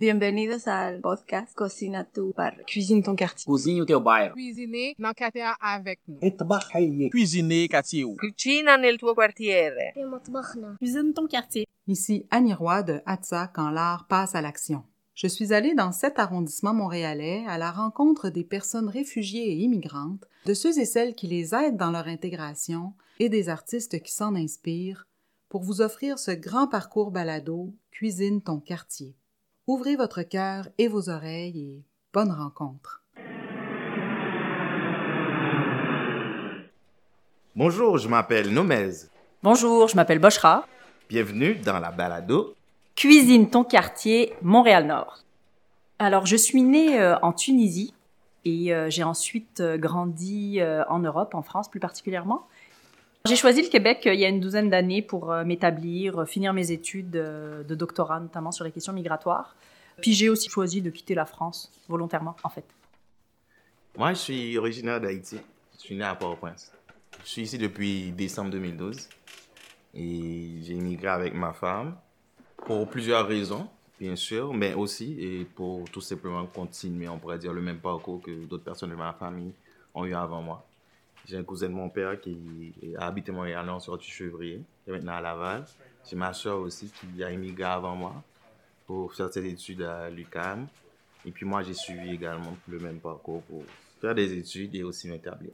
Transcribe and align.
Bienvenidos 0.00 0.66
ao 0.66 0.98
podcast 1.02 1.54
Cocina 1.54 2.04
tu 2.04 2.32
Bar. 2.34 2.56
Cuisine 2.64 3.02
ton 3.02 3.14
quartier. 3.14 3.44
Cozinha 3.44 3.82
o 3.82 3.84
teu 3.84 4.00
bairro. 4.00 4.32
Cuisiner 4.32 4.96
quartier 5.14 5.44
avec 5.60 6.00
nous. 6.08 6.18
Cuisiner 7.10 7.68
quartier. 7.68 8.06
Cuisine 10.78 11.12
ton 11.12 11.26
quartier. 11.26 11.66
Ici 11.86 12.26
Annie 12.30 12.54
Roy 12.54 12.82
de 12.82 13.02
Atza 13.04 13.48
quand 13.48 13.68
l'art 13.68 14.06
passe 14.08 14.34
à 14.34 14.40
l'action. 14.40 14.84
Je 15.14 15.26
suis 15.26 15.52
allée 15.52 15.74
dans 15.74 15.92
cet 15.92 16.18
arrondissement 16.18 16.72
montréalais 16.72 17.44
à 17.46 17.58
la 17.58 17.70
rencontre 17.70 18.30
des 18.30 18.44
personnes 18.44 18.88
réfugiées 18.88 19.52
et 19.52 19.56
immigrantes, 19.56 20.24
de 20.46 20.54
ceux 20.54 20.78
et 20.78 20.86
celles 20.86 21.14
qui 21.14 21.26
les 21.26 21.54
aident 21.54 21.76
dans 21.76 21.90
leur 21.90 22.06
intégration 22.06 22.94
et 23.18 23.28
des 23.28 23.50
artistes 23.50 24.00
qui 24.02 24.12
s'en 24.12 24.34
inspirent 24.34 25.06
pour 25.50 25.62
vous 25.62 25.82
offrir 25.82 26.18
ce 26.18 26.30
grand 26.30 26.68
parcours 26.68 27.10
balado 27.10 27.74
Cuisine 27.90 28.40
ton 28.40 28.60
quartier. 28.60 29.14
Ouvrez 29.72 29.94
votre 29.94 30.22
cœur 30.22 30.66
et 30.78 30.88
vos 30.88 31.10
oreilles 31.10 31.60
et 31.60 31.84
bonne 32.12 32.32
rencontre. 32.32 33.04
Bonjour, 37.54 37.96
je 37.96 38.08
m'appelle 38.08 38.52
Nomez. 38.52 38.90
Bonjour, 39.44 39.86
je 39.86 39.94
m'appelle 39.94 40.18
Bochra. 40.18 40.66
Bienvenue 41.08 41.54
dans 41.54 41.78
la 41.78 41.92
balado. 41.92 42.56
Cuisine 42.96 43.48
ton 43.48 43.62
quartier, 43.62 44.34
Montréal-Nord. 44.42 45.20
Alors, 46.00 46.26
je 46.26 46.34
suis 46.34 46.62
née 46.62 47.00
euh, 47.00 47.16
en 47.20 47.32
Tunisie 47.32 47.94
et 48.44 48.74
euh, 48.74 48.90
j'ai 48.90 49.04
ensuite 49.04 49.60
euh, 49.60 49.78
grandi 49.78 50.60
en 50.88 50.98
Europe, 50.98 51.36
en 51.36 51.42
France 51.42 51.70
plus 51.70 51.78
particulièrement. 51.78 52.48
J'ai 53.26 53.36
choisi 53.36 53.62
le 53.62 53.68
Québec 53.68 54.06
euh, 54.06 54.14
il 54.14 54.20
y 54.20 54.24
a 54.24 54.28
une 54.28 54.40
douzaine 54.40 54.70
d'années 54.70 55.02
pour 55.02 55.30
euh, 55.30 55.44
m'établir, 55.44 56.22
euh, 56.22 56.24
finir 56.24 56.54
mes 56.54 56.72
études 56.72 57.10
de 57.10 57.74
doctorat, 57.74 58.18
notamment 58.18 58.50
sur 58.50 58.64
les 58.64 58.72
questions 58.72 58.92
migratoires. 58.92 59.54
Puis 60.00 60.14
j'ai 60.14 60.30
aussi 60.30 60.48
choisi 60.48 60.80
de 60.80 60.88
quitter 60.88 61.14
la 61.14 61.26
France, 61.26 61.70
volontairement 61.88 62.34
en 62.42 62.48
fait. 62.48 62.64
Moi, 63.98 64.14
je 64.14 64.18
suis 64.18 64.58
originaire 64.58 65.00
d'Haïti. 65.00 65.38
Je 65.74 65.80
suis 65.80 65.96
né 65.96 66.04
à 66.04 66.14
Port-au-Prince. 66.14 66.72
Je 67.24 67.28
suis 67.28 67.42
ici 67.42 67.58
depuis 67.58 68.12
décembre 68.12 68.50
2012 68.50 69.08
et 69.94 70.58
j'ai 70.62 70.72
immigré 70.72 71.08
avec 71.08 71.34
ma 71.34 71.52
femme 71.52 71.96
pour 72.56 72.88
plusieurs 72.88 73.26
raisons, 73.26 73.68
bien 73.98 74.16
sûr, 74.16 74.54
mais 74.54 74.72
aussi 74.72 75.20
et 75.20 75.44
pour 75.44 75.84
tout 75.90 76.00
simplement 76.00 76.46
continuer, 76.46 77.08
on 77.08 77.18
pourrait 77.18 77.38
dire, 77.38 77.52
le 77.52 77.60
même 77.60 77.80
parcours 77.80 78.22
que 78.22 78.46
d'autres 78.46 78.64
personnes 78.64 78.90
de 78.90 78.94
ma 78.94 79.12
famille 79.12 79.52
ont 79.94 80.06
eu 80.06 80.14
avant 80.14 80.40
moi. 80.40 80.66
J'ai 81.26 81.36
un 81.36 81.44
cousin 81.44 81.68
de 81.68 81.74
mon 81.74 81.88
père 81.88 82.20
qui 82.20 82.72
a 82.98 83.06
habité 83.06 83.32
Montréal 83.32 83.64
Nord 83.66 83.80
sur 83.80 84.00
Chevrier, 84.00 84.62
qui 84.84 84.90
est 84.90 84.92
maintenant 84.92 85.14
à 85.14 85.20
Laval. 85.20 85.64
J'ai 86.08 86.16
ma 86.16 86.32
soeur 86.32 86.60
aussi 86.60 86.90
qui 86.90 87.22
a 87.22 87.30
immigré 87.30 87.64
avant 87.64 87.94
moi 87.94 88.14
pour 88.86 89.14
faire 89.14 89.32
ses 89.32 89.46
études 89.46 89.82
à 89.82 90.10
l'UQAM. 90.10 90.66
Et 91.24 91.30
puis 91.30 91.44
moi, 91.44 91.62
j'ai 91.62 91.74
suivi 91.74 92.14
également 92.14 92.56
le 92.66 92.78
même 92.78 92.98
parcours 92.98 93.42
pour 93.42 93.62
faire 94.00 94.14
des 94.14 94.32
études 94.36 94.74
et 94.74 94.82
aussi 94.82 95.08
m'établir. 95.08 95.52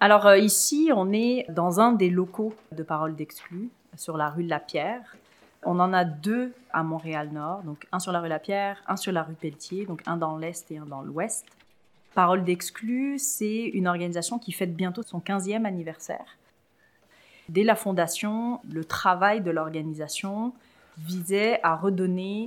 Alors 0.00 0.26
euh, 0.26 0.38
ici, 0.38 0.90
on 0.94 1.12
est 1.12 1.44
dans 1.50 1.80
un 1.80 1.92
des 1.92 2.08
locaux 2.08 2.54
de 2.70 2.84
Parole 2.84 3.16
d'Exclus, 3.16 3.68
sur 3.96 4.16
la 4.16 4.30
rue 4.30 4.44
de 4.44 4.48
la 4.48 4.60
Pierre. 4.60 5.16
On 5.64 5.80
en 5.80 5.92
a 5.92 6.04
deux 6.04 6.52
à 6.72 6.84
Montréal-Nord, 6.84 7.64
donc 7.64 7.86
un 7.90 7.98
sur 7.98 8.12
la 8.12 8.20
rue 8.20 8.28
de 8.28 8.32
la 8.32 8.38
Pierre, 8.38 8.80
un 8.86 8.96
sur 8.96 9.10
la 9.10 9.24
rue 9.24 9.34
Pelletier, 9.34 9.86
donc 9.86 10.02
un 10.06 10.16
dans 10.16 10.36
l'Est 10.36 10.70
et 10.70 10.78
un 10.78 10.86
dans 10.86 11.02
l'Ouest. 11.02 11.46
Parole 12.14 12.44
d'Exclus, 12.44 13.18
c'est 13.18 13.64
une 13.64 13.86
organisation 13.86 14.38
qui 14.38 14.52
fête 14.52 14.74
bientôt 14.74 15.02
son 15.02 15.20
15e 15.20 15.64
anniversaire. 15.64 16.38
Dès 17.48 17.64
la 17.64 17.76
fondation, 17.76 18.60
le 18.70 18.84
travail 18.84 19.40
de 19.40 19.50
l'organisation 19.50 20.52
visait 20.98 21.60
à 21.62 21.76
redonner 21.76 22.46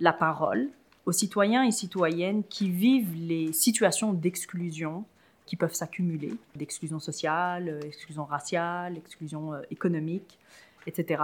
la 0.00 0.12
parole 0.12 0.68
aux 1.06 1.12
citoyens 1.12 1.64
et 1.64 1.70
citoyennes 1.70 2.42
qui 2.44 2.68
vivent 2.68 3.14
les 3.14 3.52
situations 3.52 4.12
d'exclusion 4.12 5.04
qui 5.46 5.56
peuvent 5.56 5.74
s'accumuler, 5.74 6.32
d'exclusion 6.56 6.98
sociale, 6.98 7.68
euh, 7.68 7.80
exclusion 7.86 8.24
raciale, 8.24 8.96
exclusion 8.96 9.52
euh, 9.52 9.60
économique, 9.70 10.38
etc. 10.86 11.22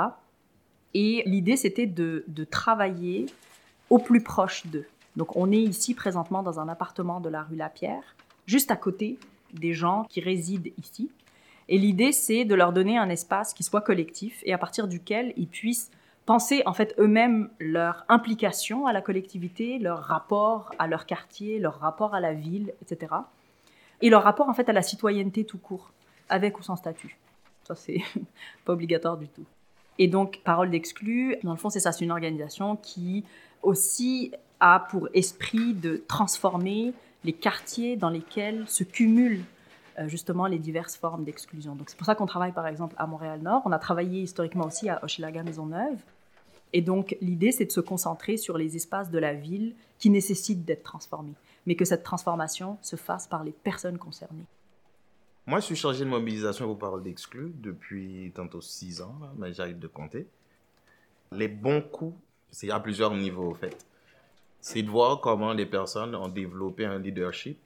Et 0.93 1.22
l'idée, 1.25 1.56
c'était 1.56 1.87
de, 1.87 2.25
de 2.28 2.44
travailler 2.44 3.26
au 3.88 3.99
plus 3.99 4.22
proche 4.22 4.66
d'eux. 4.66 4.87
Donc 5.16 5.37
on 5.37 5.50
est 5.50 5.60
ici 5.60 5.94
présentement 5.94 6.43
dans 6.43 6.60
un 6.60 6.69
appartement 6.69 7.21
de 7.21 7.28
la 7.28 7.43
rue 7.43 7.56
Lapierre, 7.56 8.03
juste 8.47 8.71
à 8.71 8.76
côté 8.76 9.19
des 9.53 9.75
gens 9.75 10.04
qui 10.09 10.21
résident 10.21 10.72
ici. 10.78 11.10
Et 11.69 11.78
l'idée, 11.78 12.12
c'est 12.12 12.44
de 12.44 12.54
leur 12.54 12.72
donner 12.72 12.98
un 12.98 13.09
espace 13.09 13.54
qui 13.54 13.62
soit 13.62 13.81
collectif 13.81 14.43
et 14.44 14.53
à 14.53 14.59
partir 14.59 14.88
duquel 14.88 15.32
ils 15.37 15.47
puissent 15.47 15.91
penser 16.26 16.62
en 16.66 16.72
fait 16.72 16.94
eux-mêmes 16.99 17.49
leur 17.59 18.04
implication 18.09 18.87
à 18.87 18.93
la 18.93 19.03
collectivité, 19.03 19.78
leur 19.78 20.00
rapport 20.00 20.72
à 20.78 20.87
leur 20.87 21.06
quartier, 21.06 21.59
leur 21.59 21.78
rapport 21.81 22.15
à 22.15 22.20
la 22.20 22.32
ville, 22.32 22.72
etc. 22.82 23.15
Et 24.00 24.10
leur 24.10 24.22
rapport 24.22 24.49
en 24.49 24.54
fait 24.54 24.69
à 24.69 24.72
la 24.72 24.82
citoyenneté 24.82 25.44
tout 25.44 25.59
court, 25.59 25.93
avec 26.28 26.59
ou 26.59 26.62
sans 26.62 26.76
statut. 26.76 27.16
Ça, 27.65 27.75
c'est 27.75 28.00
pas 28.65 28.72
obligatoire 28.72 29.16
du 29.16 29.28
tout. 29.28 29.44
Et 29.99 30.09
donc, 30.09 30.41
Parole 30.44 30.70
d'exclus, 30.70 31.37
dans 31.43 31.50
le 31.50 31.56
fond, 31.56 31.69
c'est 31.69 31.81
ça, 31.81 31.93
c'est 31.93 32.04
une 32.04 32.10
organisation 32.10 32.76
qui 32.76 33.25
aussi 33.62 34.32
a 34.60 34.87
pour 34.91 35.09
esprit 35.15 35.75
de 35.75 36.03
transformer 36.09 36.93
les 37.25 37.32
quartiers 37.32 37.97
dans 37.97 38.10
lesquels 38.10 38.69
se 38.69 38.84
cumulent 38.84 39.44
euh, 39.98 40.09
justement 40.09 40.47
les 40.47 40.59
diverses 40.59 40.97
formes 40.97 41.25
d'exclusion. 41.25 41.75
Donc 41.75 41.91
c'est 41.91 41.97
pour 41.97 42.06
ça 42.06 42.15
qu'on 42.15 42.26
travaille 42.26 42.53
par 42.53 42.66
exemple 42.66 42.94
à 42.99 43.06
Montréal-Nord. 43.06 43.62
On 43.65 43.72
a 43.72 43.78
travaillé 43.78 44.22
historiquement 44.22 44.66
aussi 44.66 44.88
à 44.88 45.03
Hochelaga 45.04 45.43
Maisonneuve. 45.43 45.99
Et 46.72 46.82
donc 46.82 47.16
l'idée 47.20 47.53
c'est 47.53 47.66
de 47.66 47.72
se 47.72 47.81
concentrer 47.81 48.37
sur 48.37 48.56
les 48.56 48.76
espaces 48.76 49.10
de 49.10 49.19
la 49.19 49.34
ville 49.34 49.75
qui 49.99 50.10
nécessitent 50.10 50.65
d'être 50.65 50.84
transformés, 50.84 51.34
mais 51.66 51.75
que 51.75 51.84
cette 51.84 52.03
transformation 52.03 52.78
se 52.81 52.97
fasse 52.97 53.26
par 53.26 53.44
les 53.44 53.53
personnes 53.53 53.99
concernées. 53.99 54.47
Moi, 55.47 55.59
je 55.59 55.65
suis 55.65 55.76
chargé 55.76 56.04
de 56.04 56.10
mobilisation 56.10 56.66
pour 56.66 56.78
parole 56.78 57.03
d'exclus 57.03 57.53
depuis 57.56 58.31
tantôt 58.34 58.60
six 58.60 59.03
ans, 59.03 59.19
mais 59.37 59.53
j'arrive 59.53 59.78
de 59.78 59.88
compter. 59.88 60.28
Les 61.32 61.49
bons 61.49 61.81
coups, 61.81 62.15
c'est 62.50 62.70
à 62.70 62.78
plusieurs 62.78 63.15
niveaux, 63.15 63.50
en 63.50 63.54
fait. 63.54 63.76
C'est 64.60 64.82
de 64.82 64.91
voir 64.91 65.21
comment 65.21 65.53
les 65.53 65.66
personnes 65.66 66.15
ont 66.15 66.28
développé 66.28 66.84
un 66.84 66.98
leadership 66.98 67.59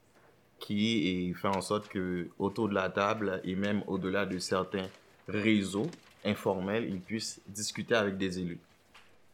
qui 0.61 1.35
fait 1.35 1.49
en 1.49 1.61
sorte 1.61 1.89
que 1.89 2.29
autour 2.39 2.69
de 2.69 2.75
la 2.75 2.89
table 2.89 3.41
et 3.45 3.55
même 3.57 3.83
au-delà 3.87 4.25
de 4.25 4.39
certains 4.39 4.87
réseaux 5.29 5.91
informels, 6.25 6.89
ils 6.89 7.01
puissent 7.01 7.41
discuter 7.47 7.95
avec 7.95 8.17
des 8.17 8.39
élus. 8.39 8.61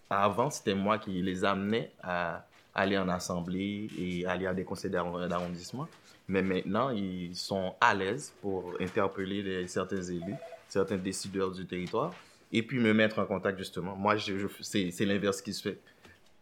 Avant, 0.09 0.51
c'était 0.51 0.75
moi 0.75 0.99
qui 0.99 1.23
les 1.23 1.45
amenais 1.45 1.93
à 2.03 2.45
aller 2.75 2.99
en 2.99 3.09
assemblée 3.09 3.89
et 3.99 4.27
aller 4.27 4.47
à 4.47 4.55
des 4.55 4.65
conseils 4.65 4.91
d'arron- 4.91 5.29
d'arrondissement. 5.29 5.87
Mais 6.27 6.43
maintenant, 6.43 6.91
ils 6.91 7.37
sont 7.37 7.75
à 7.81 7.95
l'aise 7.95 8.33
pour 8.41 8.75
interpeller 8.81 9.67
certains 9.69 10.03
élus, 10.03 10.37
certains 10.69 10.97
décideurs 10.97 11.51
du 11.53 11.67
territoire, 11.67 12.15
et 12.53 12.63
puis 12.63 12.79
me 12.79 12.93
mettre 12.93 13.19
en 13.19 13.27
contact 13.27 13.59
justement. 13.59 13.95
Moi, 13.95 14.17
c'est 14.61 15.05
l'inverse 15.05 15.43
qui 15.43 15.53
se 15.53 15.63
fait. 15.63 15.79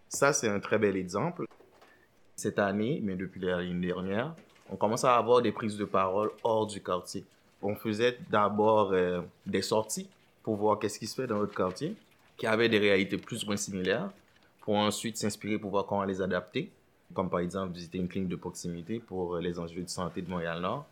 Ça, 0.08 0.32
c'est 0.32 0.48
un 0.48 0.60
très 0.60 0.78
bel 0.78 0.96
exemple. 0.96 1.46
Cette 2.36 2.58
année, 2.58 3.00
mais 3.02 3.16
depuis 3.16 3.40
l'année 3.40 3.86
dernière, 3.86 4.34
on 4.70 4.76
commence 4.76 5.04
à 5.04 5.16
avoir 5.16 5.42
des 5.42 5.52
prises 5.52 5.76
de 5.76 5.84
parole 5.84 6.30
hors 6.44 6.66
du 6.66 6.82
quartier. 6.82 7.24
On 7.62 7.74
faisait 7.74 8.18
d'abord 8.30 8.92
euh, 8.92 9.20
des 9.46 9.62
sorties 9.62 10.08
pour 10.42 10.56
voir 10.56 10.78
qu'est-ce 10.78 10.98
qui 10.98 11.06
se 11.06 11.20
fait 11.20 11.26
dans 11.26 11.38
notre 11.38 11.54
quartier, 11.54 11.96
qui 12.36 12.46
avait 12.46 12.68
des 12.68 12.78
réalités 12.78 13.16
plus 13.16 13.42
ou 13.42 13.46
moins 13.46 13.56
similaires, 13.56 14.10
pour 14.60 14.76
ensuite 14.76 15.16
s'inspirer 15.16 15.58
pour 15.58 15.70
voir 15.70 15.86
comment 15.86 16.04
les 16.04 16.22
adapter 16.22 16.70
comme 17.14 17.30
par 17.30 17.40
exemple 17.40 17.74
visiter 17.74 17.98
une 17.98 18.08
clinique 18.08 18.28
de 18.28 18.36
proximité 18.36 18.98
pour 18.98 19.36
euh, 19.36 19.40
les 19.40 19.58
enjeux 19.58 19.82
de 19.82 19.88
santé 19.88 20.22
de 20.22 20.30
Montréal-Nord. 20.30 20.86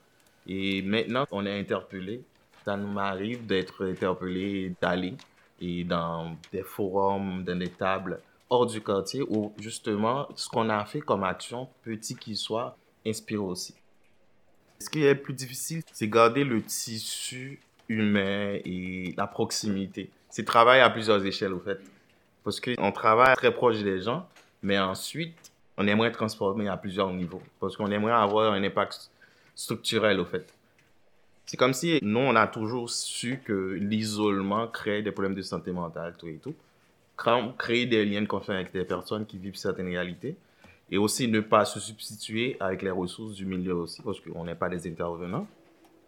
Et 0.47 0.83
maintenant, 0.83 1.27
on 1.31 1.44
est 1.44 1.59
interpellé. 1.59 2.22
Ça 2.65 2.77
nous 2.77 2.88
m'arrive 2.88 3.47
d'être 3.47 3.87
interpellé, 3.87 4.72
d'aller 4.81 5.15
et 5.60 5.84
dans 5.84 6.37
des 6.53 6.62
forums, 6.62 7.44
dans 7.44 7.59
des 7.59 7.69
tables 7.69 8.21
hors 8.49 8.67
du 8.67 8.81
quartier 8.81 9.23
où 9.23 9.53
justement 9.59 10.28
ce 10.34 10.48
qu'on 10.48 10.69
a 10.69 10.84
fait 10.84 11.01
comme 11.01 11.25
action, 11.25 11.69
petit 11.83 12.15
qu'il 12.15 12.37
soit, 12.37 12.77
inspire 13.07 13.45
aussi. 13.45 13.75
Ce 14.78 14.91
qui 14.91 15.04
est 15.04 15.15
plus 15.15 15.34
difficile, 15.34 15.83
c'est 15.93 16.09
garder 16.09 16.45
le 16.45 16.63
tissu 16.63 17.60
humain 17.89 18.59
et 18.65 19.15
la 19.16 19.27
proximité. 19.27 20.10
C'est 20.28 20.45
travailler 20.45 20.83
à 20.83 20.91
plusieurs 20.91 21.25
échelles, 21.25 21.53
au 21.53 21.60
fait. 21.60 21.81
Parce 22.45 22.60
qu'on 22.60 22.93
travaille 22.93 23.34
très 23.37 23.54
proche 23.54 23.78
des 23.83 24.03
gens, 24.03 24.28
mais 24.63 24.78
ensuite, 24.78 25.34
on 25.78 25.87
aimerait 25.87 26.13
transformer 26.13 26.69
à 26.69 26.77
plusieurs 26.77 27.10
niveaux. 27.13 27.42
Parce 27.59 27.77
qu'on 27.77 27.91
aimerait 27.91 28.13
avoir 28.13 28.53
un 28.53 28.63
impact 28.63 29.10
structurel, 29.54 30.21
au 30.21 30.27
fait. 30.27 30.53
C'est 31.47 31.57
comme 31.57 31.72
si 31.72 31.99
nous, 32.03 32.21
on 32.21 32.37
a 32.37 32.47
toujours 32.47 32.91
su 32.91 33.41
que 33.45 33.78
l'isolement 33.81 34.66
crée 34.66 35.03
des 35.03 35.13
problèmes 35.13 35.34
de 35.34 35.42
santé 35.42 35.71
mentale, 35.71 36.15
tout 36.19 36.27
et 36.27 36.39
tout. 36.42 36.54
Cré- 37.16 37.53
Créer 37.59 37.86
des 37.86 38.04
liens 38.04 38.22
de 38.22 38.27
confiance 38.27 38.57
avec 38.57 38.72
des 38.72 38.84
personnes 38.84 39.27
qui 39.27 39.39
vivent 39.39 39.57
certaines 39.57 39.89
réalités. 39.89 40.36
Et 40.91 40.98
aussi 40.98 41.27
ne 41.27 41.41
pas 41.41 41.65
se 41.65 41.80
substituer 41.80 42.57
avec 42.60 42.83
les 42.83 42.91
ressources 42.92 43.34
du 43.34 43.45
milieu 43.45 43.74
aussi, 43.74 44.03
parce 44.03 44.21
qu'on 44.21 44.45
n'est 44.45 44.54
pas 44.54 44.68
des 44.68 44.89
intervenants. 44.89 45.47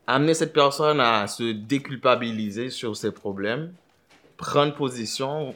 Amener 0.06 0.34
cette 0.34 0.52
personne 0.52 1.00
à 1.00 1.26
se 1.26 1.52
déculpabiliser 1.52 2.70
sur 2.70 2.96
ses 2.96 3.10
problèmes, 3.10 3.72
prendre 4.36 4.74
position, 4.74 5.54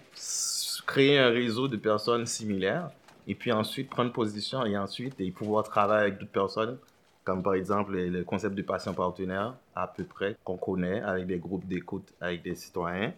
créer 0.86 1.18
un 1.18 1.28
réseau 1.30 1.68
de 1.68 1.76
personnes 1.76 2.26
similaires 2.26 2.90
et 3.28 3.34
puis 3.36 3.52
ensuite 3.52 3.88
prendre 3.88 4.12
position 4.12 4.66
et 4.66 4.76
ensuite 4.76 5.14
et 5.20 5.30
pouvoir 5.30 5.62
travailler 5.64 6.02
avec 6.02 6.18
d'autres 6.18 6.32
personnes 6.32 6.76
comme 7.24 7.42
par 7.42 7.54
exemple 7.54 7.92
le 7.96 8.24
concept 8.24 8.56
de 8.56 8.62
patient 8.62 8.92
partenaire 8.94 9.54
à 9.76 9.86
peu 9.86 10.02
près 10.02 10.36
qu'on 10.42 10.56
connaît 10.56 11.00
avec 11.00 11.28
des 11.28 11.38
groupes 11.38 11.64
d'écoute 11.66 12.12
avec 12.20 12.42
des 12.42 12.56
citoyens 12.56 13.12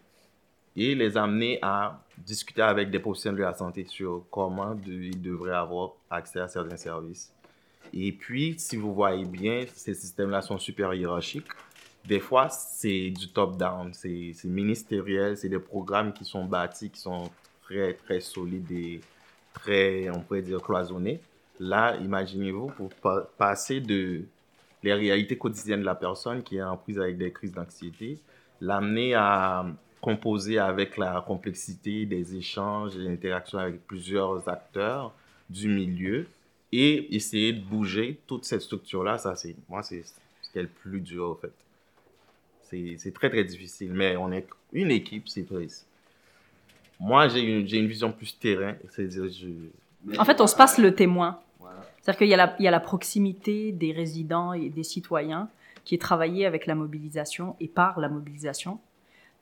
et 0.76 0.94
les 0.94 1.16
amener 1.16 1.58
à 1.62 2.00
discuter 2.18 2.62
avec 2.62 2.90
des 2.90 2.98
professionnels 2.98 3.38
de 3.38 3.44
la 3.44 3.54
santé 3.54 3.84
sur 3.84 4.24
comment 4.30 4.76
ils 4.86 5.20
devraient 5.20 5.54
avoir 5.54 5.92
accès 6.10 6.40
à 6.40 6.48
certains 6.48 6.76
services. 6.76 7.32
Et 7.92 8.10
puis, 8.12 8.56
si 8.58 8.76
vous 8.76 8.92
voyez 8.92 9.24
bien, 9.24 9.64
ces 9.72 9.94
systèmes-là 9.94 10.42
sont 10.42 10.58
super 10.58 10.92
hiérarchiques. 10.94 11.46
Des 12.04 12.20
fois, 12.20 12.48
c'est 12.48 13.10
du 13.10 13.28
top-down, 13.28 13.92
c'est 13.94 14.34
ministériel, 14.44 15.36
c'est 15.36 15.48
des 15.48 15.58
programmes 15.58 16.12
qui 16.12 16.24
sont 16.24 16.44
bâtis, 16.44 16.90
qui 16.90 17.00
sont 17.00 17.30
très, 17.62 17.94
très 17.94 18.20
solides 18.20 18.70
et 18.72 19.00
très, 19.52 20.10
on 20.10 20.20
pourrait 20.20 20.42
dire, 20.42 20.60
cloisonnés. 20.60 21.20
Là, 21.60 21.96
imaginez-vous, 21.96 22.66
pour 22.66 22.90
passer 23.38 23.80
de 23.80 24.24
les 24.82 24.92
réalités 24.92 25.38
quotidiennes 25.38 25.80
de 25.80 25.86
la 25.86 25.94
personne 25.94 26.42
qui 26.42 26.56
est 26.56 26.62
en 26.62 26.76
prise 26.76 26.98
avec 26.98 27.16
des 27.16 27.32
crises 27.32 27.52
d'anxiété, 27.52 28.18
l'amener 28.60 29.14
à 29.14 29.64
composer 30.04 30.58
avec 30.58 30.98
la 30.98 31.24
complexité 31.26 32.04
des 32.04 32.36
échanges 32.36 32.94
et 32.94 33.08
interactions 33.08 33.58
avec 33.58 33.86
plusieurs 33.86 34.46
acteurs 34.50 35.14
du 35.48 35.66
milieu 35.66 36.26
et 36.70 37.16
essayer 37.16 37.54
de 37.54 37.62
bouger 37.62 38.20
toute 38.26 38.44
cette 38.44 38.60
structure-là, 38.60 39.16
ça, 39.16 39.34
c'est, 39.34 39.56
moi, 39.66 39.82
c'est 39.82 40.02
ce 40.02 40.50
qui 40.52 40.58
est 40.58 40.62
le 40.62 40.68
plus 40.68 41.00
dur, 41.00 41.30
en 41.30 41.34
fait. 41.36 41.54
C'est 42.98 43.14
très, 43.14 43.30
très 43.30 43.44
difficile, 43.44 43.92
mais 43.94 44.14
on 44.16 44.30
est 44.30 44.46
une 44.74 44.90
équipe, 44.90 45.26
c'est 45.26 45.48
vrai. 45.48 45.68
Moi, 47.00 47.28
j'ai 47.28 47.40
une, 47.40 47.66
une, 47.66 47.86
vision 47.86 48.12
plus 48.12 48.38
terrain, 48.38 48.74
c'est-à-dire, 48.90 49.28
je... 49.30 50.18
En 50.18 50.24
fait, 50.26 50.38
on 50.42 50.46
se 50.46 50.56
passe 50.56 50.76
le 50.76 50.94
témoin. 50.94 51.40
C'est-à-dire 52.02 52.18
qu'il 52.18 52.28
y, 52.28 52.62
y, 52.64 52.68
a 52.68 52.70
la 52.70 52.80
proximité 52.80 53.72
des 53.72 53.92
résidents 53.92 54.52
et 54.52 54.68
des 54.68 54.82
citoyens 54.82 55.48
qui 55.86 55.94
est 55.94 55.98
travaillée 55.98 56.44
avec 56.44 56.66
la 56.66 56.74
mobilisation 56.74 57.56
et 57.58 57.68
par 57.68 58.00
la 58.00 58.10
mobilisation. 58.10 58.78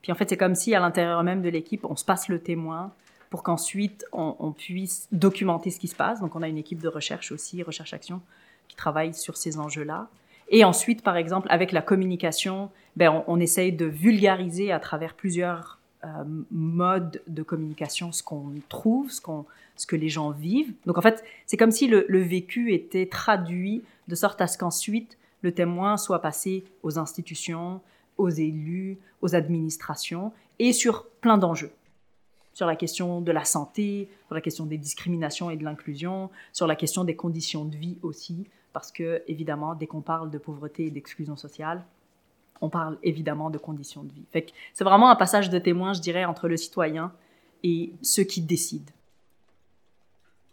Puis 0.03 0.11
en 0.11 0.15
fait, 0.15 0.29
c'est 0.29 0.37
comme 0.37 0.53
si 0.53 0.75
à 0.75 0.79
l'intérieur 0.79 1.23
même 1.23 1.41
de 1.41 1.49
l'équipe, 1.49 1.83
on 1.85 1.95
se 1.95 2.05
passe 2.05 2.27
le 2.27 2.39
témoin 2.39 2.91
pour 3.31 3.41
qu'ensuite 3.41 4.05
on, 4.11 4.51
puisse 4.51 5.07
documenter 5.11 5.71
ce 5.71 5.79
qui 5.79 5.87
se 5.87 5.95
passe. 5.95 6.19
Donc 6.19 6.35
on 6.35 6.43
a 6.43 6.47
une 6.47 6.59
équipe 6.59 6.79
de 6.79 6.87
recherche 6.87 7.31
aussi, 7.31 7.63
recherche-action, 7.63 8.21
qui 8.67 8.75
travaille 8.75 9.15
sur 9.15 9.37
ces 9.37 9.57
enjeux-là. 9.57 10.07
Et 10.49 10.63
ensuite, 10.63 11.01
par 11.01 11.15
exemple, 11.15 11.47
avec 11.49 11.71
la 11.71 11.81
communication, 11.81 12.69
ben, 12.95 13.23
on, 13.25 13.39
essaye 13.39 13.71
de 13.71 13.85
vulgariser 13.85 14.71
à 14.71 14.79
travers 14.79 15.15
plusieurs 15.15 15.79
euh, 16.03 16.07
modes 16.51 17.21
de 17.27 17.41
communication 17.41 18.11
ce 18.11 18.21
qu'on 18.21 18.51
trouve, 18.69 19.09
ce, 19.09 19.87
que 19.87 19.95
les 19.95 20.09
gens 20.09 20.29
vivent. 20.29 20.73
Donc 20.85 20.99
en 20.99 21.01
fait, 21.01 21.23
c'est 21.47 21.57
comme 21.57 21.71
si 21.71 21.87
le 21.87 22.21
vécu 22.21 22.73
était 22.73 23.07
traduit 23.07 23.83
de 24.07 24.15
sorte 24.15 24.41
à 24.41 24.47
ce 24.47 24.57
qu'ensuite 24.57 25.17
le 25.41 25.53
témoin 25.53 25.97
soit 25.97 26.19
passé 26.19 26.63
aux 26.83 26.99
institutions, 26.99 27.81
aux 28.17 28.29
élus, 28.29 28.97
aux 29.21 29.35
administrations 29.35 30.31
et 30.59 30.73
sur 30.73 31.05
plein 31.21 31.37
d'enjeux. 31.37 31.71
Sur 32.53 32.67
la 32.67 32.75
question 32.75 33.21
de 33.21 33.31
la 33.31 33.45
santé, 33.45 34.09
sur 34.27 34.35
la 34.35 34.41
question 34.41 34.65
des 34.65 34.77
discriminations 34.77 35.49
et 35.49 35.57
de 35.57 35.63
l'inclusion, 35.63 36.29
sur 36.51 36.67
la 36.67 36.75
question 36.75 37.03
des 37.03 37.15
conditions 37.15 37.65
de 37.65 37.75
vie 37.75 37.97
aussi, 38.03 38.47
parce 38.73 38.91
que 38.91 39.23
évidemment, 39.27 39.73
dès 39.73 39.87
qu'on 39.87 40.01
parle 40.01 40.29
de 40.29 40.37
pauvreté 40.37 40.85
et 40.85 40.91
d'exclusion 40.91 41.35
sociale, 41.35 41.83
on 42.61 42.69
parle 42.69 42.97
évidemment 43.03 43.49
de 43.49 43.57
conditions 43.57 44.03
de 44.03 44.13
vie. 44.13 44.43
c'est 44.73 44.83
vraiment 44.83 45.09
un 45.09 45.15
passage 45.15 45.49
de 45.49 45.59
témoin, 45.59 45.93
je 45.93 46.01
dirais, 46.01 46.25
entre 46.25 46.47
le 46.47 46.55
citoyen 46.55 47.11
et 47.63 47.91
ceux 48.01 48.23
qui 48.23 48.41
décident. 48.41 48.91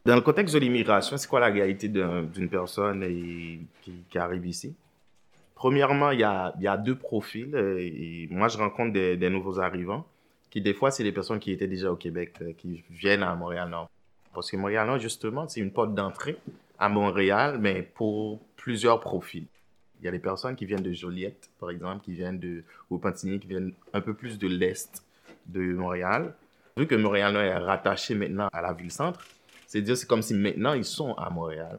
Dans 0.06 0.14
le 0.14 0.22
contexte 0.22 0.54
de 0.54 0.60
l'immigration, 0.60 1.16
c'est 1.16 1.28
quoi 1.28 1.40
la 1.40 1.48
réalité 1.48 1.88
d'une 1.88 2.48
personne 2.48 3.04
qui 3.82 4.18
arrive 4.18 4.46
ici? 4.46 4.74
Premièrement, 5.60 6.10
il 6.10 6.20
y 6.20 6.24
a, 6.24 6.76
deux 6.78 6.94
profils. 6.94 7.54
Euh, 7.54 8.26
moi, 8.30 8.48
je 8.48 8.56
rencontre 8.56 8.94
des, 8.94 9.28
nouveaux 9.28 9.60
arrivants 9.60 10.06
qui, 10.48 10.62
des 10.62 10.72
fois, 10.72 10.90
c'est 10.90 11.02
des 11.02 11.12
personnes 11.12 11.38
qui 11.38 11.52
étaient 11.52 11.66
déjà 11.66 11.92
au 11.92 11.96
Québec, 11.96 12.32
euh, 12.40 12.54
qui 12.56 12.82
viennent 12.88 13.22
à 13.22 13.34
Montréal-Nord. 13.34 13.90
Parce 14.32 14.50
que 14.50 14.56
Montréal-Nord, 14.56 15.00
justement, 15.00 15.46
c'est 15.48 15.60
une 15.60 15.70
porte 15.70 15.94
d'entrée 15.94 16.38
à 16.78 16.88
Montréal, 16.88 17.58
mais 17.60 17.82
pour 17.82 18.40
plusieurs 18.56 19.00
profils. 19.00 19.44
Il 20.00 20.06
y 20.06 20.08
a 20.08 20.10
des 20.10 20.18
personnes 20.18 20.56
qui 20.56 20.64
viennent 20.64 20.82
de 20.82 20.94
Joliette, 20.94 21.50
par 21.60 21.68
exemple, 21.68 22.06
qui 22.06 22.12
viennent 22.12 22.38
de 22.38 22.64
Repentigny, 22.90 23.38
qui 23.38 23.48
viennent 23.48 23.74
un 23.92 24.00
peu 24.00 24.14
plus 24.14 24.38
de 24.38 24.48
l'est 24.48 25.04
de 25.44 25.74
Montréal. 25.74 26.32
Vu 26.78 26.86
que 26.86 26.94
Montréal-Nord 26.94 27.42
est 27.42 27.58
rattaché 27.58 28.14
maintenant 28.14 28.48
à 28.50 28.62
la 28.62 28.72
ville-centre, 28.72 29.22
c'est-à-dire 29.66 29.94
c'est 29.94 30.06
comme 30.06 30.22
si 30.22 30.32
maintenant 30.32 30.72
ils 30.72 30.86
sont 30.86 31.12
à 31.16 31.28
Montréal. 31.28 31.78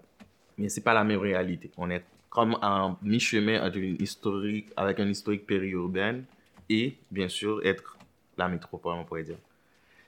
Mais 0.59 0.69
c'est 0.69 0.81
pas 0.81 0.93
la 0.93 1.03
même 1.03 1.19
réalité. 1.19 1.71
On 1.77 1.89
est 1.89 2.03
comme 2.31 2.57
un 2.61 2.97
mi-chemin 3.03 3.61
avec 3.61 4.99
un 4.99 5.09
historique 5.09 5.45
périurbaine 5.45 6.23
et, 6.69 6.95
bien 7.11 7.27
sûr, 7.27 7.63
être 7.65 7.97
la 8.37 8.47
métropole, 8.47 8.95
on 8.95 9.03
pourrait 9.03 9.23
dire. 9.23 9.37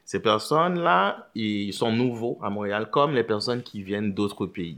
Ces 0.05 0.21
personnes-là, 0.21 1.29
ils 1.35 1.73
sont 1.73 1.91
nouveaux 1.91 2.39
à 2.41 2.49
Montréal, 2.49 2.89
comme 2.89 3.13
les 3.13 3.25
personnes 3.25 3.61
qui 3.61 3.83
viennent 3.83 4.13
d'autres 4.13 4.45
pays. 4.45 4.77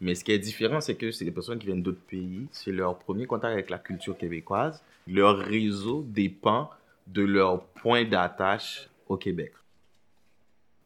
Mais 0.00 0.14
ce 0.14 0.22
qui 0.22 0.30
est 0.30 0.38
différent, 0.38 0.80
c'est 0.80 0.94
que 0.94 1.10
c'est 1.10 1.24
des 1.24 1.32
personnes 1.32 1.58
qui 1.58 1.66
viennent 1.66 1.82
d'autres 1.82 2.06
pays, 2.08 2.46
c'est 2.52 2.72
leur 2.72 2.96
premier 2.96 3.26
contact 3.26 3.52
avec 3.52 3.68
la 3.68 3.78
culture 3.78 4.16
québécoise. 4.16 4.82
Leur 5.08 5.36
réseau 5.36 6.04
dépend 6.08 6.70
de 7.08 7.22
leur 7.22 7.64
point 7.64 8.04
d'attache 8.04 8.88
au 9.08 9.16
Québec 9.16 9.52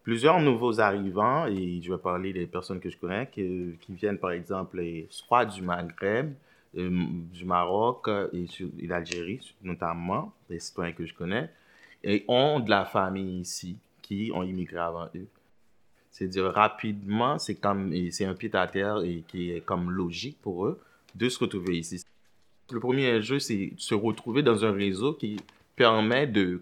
plusieurs 0.04 0.38
nouveaux 0.38 0.80
arrivants, 0.80 1.46
et 1.46 1.80
je 1.82 1.92
vais 1.92 1.98
parler 1.98 2.32
des 2.32 2.46
personnes 2.46 2.78
que 2.78 2.90
je 2.90 2.96
connais, 2.96 3.28
qui, 3.32 3.76
viennent 3.88 4.18
par 4.18 4.30
exemple 4.30 4.80
soit 5.08 5.46
du 5.46 5.62
Maghreb, 5.62 6.34
euh, 6.76 6.90
du 7.32 7.44
Maroc 7.44 8.08
et, 8.32 8.46
et 8.78 8.86
d'Algérie 8.86 9.54
notamment, 9.62 10.32
des 10.48 10.60
citoyens 10.60 10.92
que 10.92 11.06
je 11.06 11.14
connais, 11.14 11.50
et 12.04 12.24
ont 12.28 12.60
de 12.60 12.68
la 12.70 12.84
famille 12.84 13.40
ici 13.40 13.78
qui 14.02 14.30
ont 14.34 14.42
immigré 14.42 14.78
avant 14.78 15.08
eux. 15.14 15.26
C'est-à-dire 16.10 16.52
rapidement, 16.52 17.38
c'est 17.38 17.56
comme 17.56 17.92
c'est 18.10 18.26
un 18.26 18.34
pied 18.34 18.50
à 18.54 18.68
terre 18.68 18.98
et 19.02 19.24
qui 19.26 19.50
est 19.50 19.62
comme 19.62 19.90
logique 19.90 20.38
pour 20.42 20.66
eux 20.66 20.80
de 21.14 21.28
se 21.28 21.38
retrouver 21.38 21.78
ici. 21.78 22.04
Le 22.70 22.78
premier 22.78 23.20
jeu, 23.22 23.38
c'est 23.38 23.72
se 23.78 23.94
retrouver 23.94 24.42
dans 24.42 24.64
un 24.64 24.72
réseau 24.72 25.14
qui 25.14 25.40
permet 25.74 26.26
de 26.26 26.60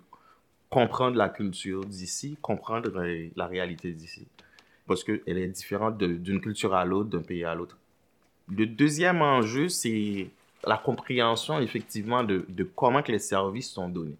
comprendre 0.72 1.18
la 1.18 1.28
culture 1.28 1.84
d'ici, 1.84 2.38
comprendre 2.40 2.90
la 3.36 3.46
réalité 3.46 3.92
d'ici. 3.92 4.26
Parce 4.86 5.04
qu'elle 5.04 5.20
est 5.26 5.48
différente 5.48 5.98
d'une 5.98 6.40
culture 6.40 6.74
à 6.74 6.86
l'autre, 6.86 7.10
d'un 7.10 7.20
pays 7.20 7.44
à 7.44 7.54
l'autre. 7.54 7.76
Le 8.48 8.64
deuxième 8.64 9.20
enjeu, 9.20 9.68
c'est 9.68 10.30
la 10.66 10.78
compréhension 10.78 11.60
effectivement 11.60 12.24
de, 12.24 12.46
de, 12.48 12.64
comment 12.64 13.02
que 13.02 13.12
les 13.12 13.18
services 13.18 13.70
sont 13.70 13.90
donnés. 13.90 14.16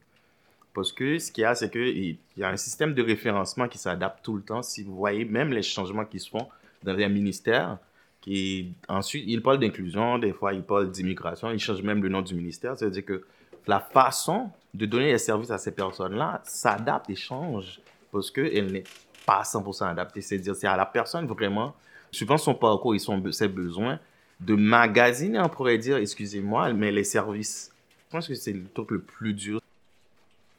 Parce 0.74 0.92
que 0.92 1.18
ce 1.18 1.32
qu'il 1.32 1.42
y 1.42 1.44
a, 1.46 1.54
c'est 1.54 1.70
qu'il 1.70 2.18
y 2.36 2.42
a 2.42 2.50
un 2.50 2.56
système 2.58 2.92
de 2.92 3.02
référencement 3.02 3.66
qui 3.66 3.78
s'adapte 3.78 4.22
tout 4.22 4.36
le 4.36 4.42
temps. 4.42 4.62
Si 4.62 4.82
vous 4.82 4.94
voyez 4.94 5.24
même 5.24 5.52
les 5.52 5.62
changements 5.62 6.04
qui 6.04 6.20
se 6.20 6.28
font 6.28 6.48
dans 6.82 6.92
les 6.92 7.08
ministères, 7.08 7.78
qui 8.20 8.74
ensuite, 8.88 9.24
ils 9.26 9.40
parlent 9.40 9.58
d'inclusion, 9.58 10.18
des 10.18 10.32
fois 10.32 10.52
ils 10.52 10.62
parlent 10.62 10.90
d'immigration, 10.90 11.50
ils 11.50 11.58
changent 11.58 11.82
même 11.82 12.02
le 12.02 12.10
nom 12.10 12.20
du 12.20 12.34
ministère. 12.34 12.78
C'est-à-dire 12.78 13.06
que 13.06 13.24
la 13.66 13.80
façon 13.80 14.50
de 14.74 14.86
donner 14.86 15.12
les 15.12 15.18
services 15.18 15.50
à 15.50 15.58
ces 15.58 15.72
personnes-là 15.72 16.40
s'adapte 16.44 17.10
et 17.10 17.16
change 17.16 17.80
parce 18.10 18.30
qu'elle 18.30 18.72
n'est 18.72 18.84
pas 19.26 19.42
100% 19.42 19.90
adaptée. 19.90 20.20
C'est 20.20 20.64
à 20.64 20.76
la 20.76 20.86
personne 20.86 21.26
vraiment, 21.26 21.74
suivant 22.10 22.38
son 22.38 22.54
parcours 22.54 22.94
et 22.94 22.98
ses 22.98 23.48
besoins, 23.48 23.98
de 24.40 24.54
magasiner, 24.54 25.38
on 25.38 25.48
pourrait 25.48 25.78
dire, 25.78 25.98
excusez-moi, 25.98 26.72
mais 26.72 26.90
les 26.90 27.04
services. 27.04 27.70
Je 28.08 28.16
pense 28.16 28.26
que 28.28 28.34
c'est 28.34 28.52
le 28.52 28.64
truc 28.74 28.90
le 28.90 29.00
plus 29.00 29.34
dur. 29.34 29.60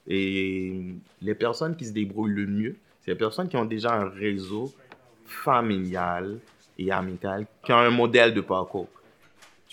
Et 0.07 0.95
les 1.21 1.35
personnes 1.35 1.75
qui 1.75 1.85
se 1.85 1.91
débrouillent 1.91 2.33
le 2.33 2.47
mieux, 2.47 2.75
c'est 3.01 3.11
les 3.11 3.17
personnes 3.17 3.49
qui 3.49 3.57
ont 3.57 3.65
déjà 3.65 3.93
un 3.93 4.09
réseau 4.09 4.73
familial 5.25 6.39
et 6.77 6.91
amical, 6.91 7.45
qui 7.63 7.71
ont 7.73 7.77
un 7.77 7.89
modèle 7.89 8.33
de 8.33 8.41
parcours 8.41 8.87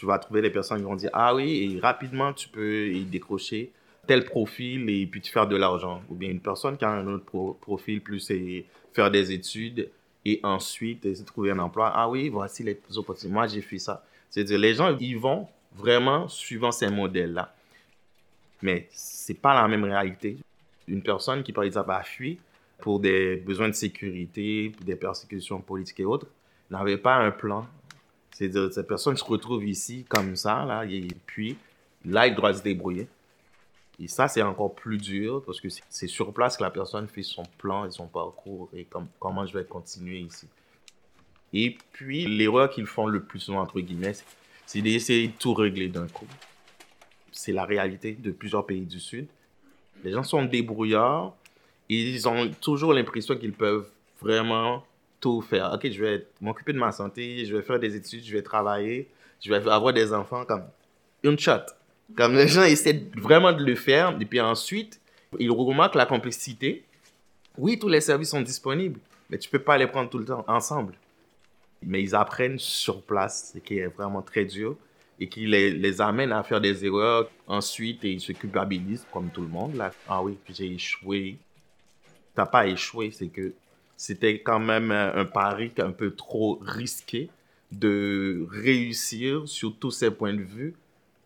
tu 0.01 0.07
vas 0.07 0.19
trouver 0.19 0.41
des 0.41 0.49
personnes 0.49 0.79
qui 0.79 0.85
vont 0.85 0.97
dire 0.97 1.11
ah 1.13 1.35
oui 1.35 1.75
et 1.75 1.79
rapidement 1.79 2.33
tu 2.33 2.49
peux 2.49 2.91
décrocher 3.11 3.71
tel 4.07 4.25
profil 4.25 4.89
et 4.89 5.05
puis 5.05 5.21
te 5.21 5.29
faire 5.29 5.47
de 5.47 5.57
l'argent. 5.57 6.03
Ou 6.09 6.15
bien 6.15 6.31
une 6.31 6.41
personne 6.41 6.79
qui 6.79 6.87
a 6.87 6.91
un 6.91 7.07
autre 7.07 7.27
profil 7.61 8.01
plus 8.01 8.31
et 8.31 8.65
faire 8.95 9.11
des 9.11 9.31
études 9.31 9.91
et 10.25 10.41
ensuite 10.43 11.05
essayer 11.05 11.23
de 11.23 11.27
trouver 11.29 11.51
un 11.51 11.59
emploi. 11.59 11.93
Ah 11.95 12.09
oui 12.09 12.31
voici 12.31 12.63
les 12.63 12.81
opportunités. 12.97 13.31
Moi 13.31 13.47
j'ai 13.47 13.61
fait 13.61 13.79
ça. 13.79 14.03
C'est 14.31 14.41
à 14.41 14.45
dire 14.45 14.59
les 14.59 14.73
gens 14.73 14.97
ils 14.99 15.19
vont 15.19 15.47
vraiment 15.77 16.29
suivant 16.29 16.73
ces 16.73 16.89
modèles 16.89 17.35
là 17.35 17.55
mais 18.63 18.89
c'est 18.91 19.39
pas 19.39 19.55
la 19.55 19.69
même 19.69 19.85
réalité. 19.85 20.39
Une 20.89 21.03
personne 21.03 21.43
qui 21.43 21.53
par 21.53 21.65
exemple 21.65 21.91
a 21.91 22.03
fui 22.03 22.39
pour 22.79 23.01
des 23.01 23.37
besoins 23.37 23.69
de 23.69 23.75
sécurité 23.75 24.73
des 24.83 24.97
persécutions 24.97 25.61
politiques 25.61 26.01
et 26.01 26.07
autres 26.07 26.27
n'avait 26.71 26.97
pas 26.97 27.17
un 27.17 27.31
plan 27.31 27.67
c'est-à-dire, 28.33 28.73
cette 28.73 28.89
personne 28.89 29.17
se 29.17 29.25
retrouve 29.25 29.65
ici 29.65 30.05
comme 30.09 30.37
ça, 30.37 30.65
là, 30.65 30.85
et 30.85 31.09
puis 31.27 31.57
là, 32.05 32.27
il 32.27 32.35
doit 32.35 32.55
se 32.55 32.63
débrouiller. 32.63 33.09
Et 33.99 34.09
ça, 34.09 34.29
c'est 34.29 34.41
encore 34.41 34.75
plus 34.75 34.97
dur 34.97 35.43
parce 35.45 35.61
que 35.61 35.69
c'est 35.69 36.07
sur 36.07 36.33
place 36.33 36.57
que 36.57 36.63
la 36.63 36.71
personne 36.71 37.07
fait 37.07 37.23
son 37.23 37.43
plan 37.59 37.85
et 37.85 37.91
son 37.91 38.07
parcours 38.07 38.71
et 38.75 38.87
comment 39.19 39.45
je 39.45 39.59
vais 39.59 39.65
continuer 39.65 40.21
ici. 40.21 40.49
Et 41.53 41.77
puis, 41.93 42.27
l'erreur 42.27 42.71
qu'ils 42.71 42.87
font 42.87 43.07
le 43.07 43.23
plus 43.23 43.41
souvent, 43.41 43.61
entre 43.61 43.79
guillemets, 43.81 44.15
c'est 44.65 44.81
d'essayer 44.81 45.29
de 45.29 45.33
tout 45.39 45.53
régler 45.53 45.89
d'un 45.89 46.07
coup. 46.07 46.27
C'est 47.31 47.53
la 47.53 47.65
réalité 47.67 48.13
de 48.13 48.31
plusieurs 48.31 48.65
pays 48.65 48.87
du 48.87 49.01
Sud. 49.01 49.27
Les 50.03 50.13
gens 50.13 50.23
sont 50.23 50.45
débrouillards 50.45 51.35
et 51.91 52.01
ils 52.01 52.27
ont 52.27 52.51
toujours 52.61 52.95
l'impression 52.95 53.37
qu'ils 53.37 53.53
peuvent 53.53 53.91
vraiment 54.23 54.83
tout 55.21 55.41
faire. 55.43 55.73
Ok, 55.75 55.91
je 55.91 56.03
vais 56.03 56.27
m'occuper 56.41 56.73
de 56.73 56.79
ma 56.79 56.93
santé, 56.93 57.45
je 57.45 57.55
vais 57.55 57.63
faire 57.63 57.79
des 57.79 57.95
études, 57.95 58.25
je 58.25 58.33
vais 58.33 58.43
travailler, 58.43 59.09
je 59.41 59.53
vais 59.53 59.69
avoir 59.71 59.93
des 59.93 60.13
enfants 60.13 60.45
comme 60.45 60.65
une 61.23 61.39
shot. 61.39 61.61
Comme 62.17 62.35
les 62.35 62.49
gens 62.49 62.63
essaient 62.63 63.05
vraiment 63.17 63.53
de 63.53 63.65
le 63.65 63.75
faire, 63.75 64.17
et 64.21 64.25
puis 64.25 64.41
ensuite, 64.41 65.01
ils 65.39 65.51
remarquent 65.51 65.95
la 65.95 66.07
complexité. 66.07 66.85
Oui, 67.57 67.79
tous 67.79 67.89
les 67.89 68.01
services 68.01 68.31
sont 68.31 68.41
disponibles, 68.41 68.99
mais 69.29 69.39
tu 69.39 69.49
peux 69.49 69.61
pas 69.61 69.79
les 69.79 69.87
prendre 69.87 70.11
tout 70.11 70.19
le 70.19 70.25
temps 70.25 70.45
ensemble. 70.49 70.95
Mais 71.83 72.03
ils 72.03 72.15
apprennent 72.15 72.59
sur 72.59 73.03
place, 73.03 73.53
ce 73.55 73.59
qui 73.59 73.79
est 73.79 73.87
vraiment 73.87 74.23
très 74.23 74.45
dur, 74.45 74.77
et 75.21 75.29
qui 75.29 75.47
les, 75.47 75.71
les 75.71 76.01
amène 76.01 76.33
à 76.33 76.43
faire 76.43 76.61
des 76.61 76.85
erreurs 76.85 77.31
ensuite, 77.47 78.05
et 78.05 78.11
ils 78.11 78.21
se 78.21 78.33
culpabilisent 78.33 79.07
comme 79.13 79.31
tout 79.31 79.43
le 79.43 79.49
monde. 79.49 79.77
Là. 79.77 79.93
Ah 80.09 80.23
oui, 80.23 80.37
puis 80.45 80.55
j'ai 80.55 80.73
échoué. 80.73 81.37
T'as 82.35 82.47
pas 82.47 82.67
échoué, 82.67 83.11
c'est 83.13 83.29
que 83.29 83.53
c'était 84.01 84.41
quand 84.41 84.61
même 84.61 84.93
un 84.93 85.27
pari 85.27 85.73
un 85.77 85.91
peu 85.91 86.15
trop 86.15 86.59
risqué 86.63 87.29
de 87.71 88.47
réussir 88.51 89.47
sur 89.47 89.79
tous 89.79 89.91
ces 89.91 90.11
points 90.11 90.33
de 90.33 90.41
vue 90.41 90.75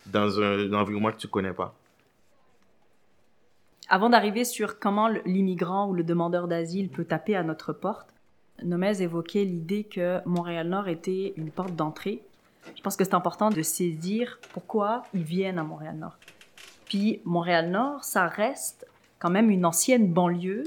dans 0.07 0.41
un, 0.41 0.73
environnement 0.73 1.13
que 1.13 1.17
tu 1.17 1.29
connais 1.29 1.53
pas. 1.53 1.73
Avant 3.87 4.09
d'arriver 4.09 4.43
sur 4.43 4.77
comment 4.77 5.07
l'immigrant 5.25 5.87
ou 5.87 5.93
le 5.93 6.03
demandeur 6.03 6.49
d'asile 6.49 6.89
peut 6.89 7.05
taper 7.05 7.37
à 7.37 7.43
notre 7.43 7.71
porte, 7.71 8.09
Nomez 8.61 9.01
évoquait 9.01 9.45
l'idée 9.45 9.85
que 9.85 10.19
Montréal-Nord 10.27 10.89
était 10.89 11.33
une 11.37 11.51
porte 11.51 11.77
d'entrée. 11.77 12.23
Je 12.75 12.81
pense 12.81 12.97
que 12.97 13.05
c'est 13.05 13.13
important 13.13 13.51
de 13.51 13.61
saisir 13.61 14.37
pourquoi 14.51 15.03
ils 15.13 15.23
viennent 15.23 15.59
à 15.59 15.63
Montréal-Nord. 15.63 16.17
Puis 16.83 17.21
Montréal-Nord, 17.23 18.03
ça 18.03 18.27
reste 18.27 18.85
quand 19.19 19.29
même 19.29 19.49
une 19.49 19.65
ancienne 19.65 20.11
banlieue 20.11 20.65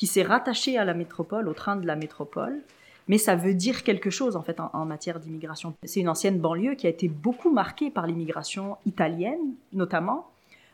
qui 0.00 0.06
s'est 0.06 0.22
rattaché 0.22 0.78
à 0.78 0.86
la 0.86 0.94
métropole, 0.94 1.46
au 1.46 1.52
train 1.52 1.76
de 1.76 1.86
la 1.86 1.94
métropole, 1.94 2.62
mais 3.06 3.18
ça 3.18 3.36
veut 3.36 3.52
dire 3.52 3.82
quelque 3.82 4.08
chose 4.08 4.34
en 4.34 4.40
fait 4.40 4.58
en, 4.58 4.86
matière 4.86 5.20
d'immigration. 5.20 5.74
C'est 5.84 6.00
une 6.00 6.08
ancienne 6.08 6.38
banlieue 6.38 6.74
qui 6.74 6.86
a 6.86 6.90
été 6.90 7.06
beaucoup 7.06 7.50
marquée 7.50 7.90
par 7.90 8.06
l'immigration 8.06 8.78
italienne, 8.86 9.52
notamment, 9.74 10.26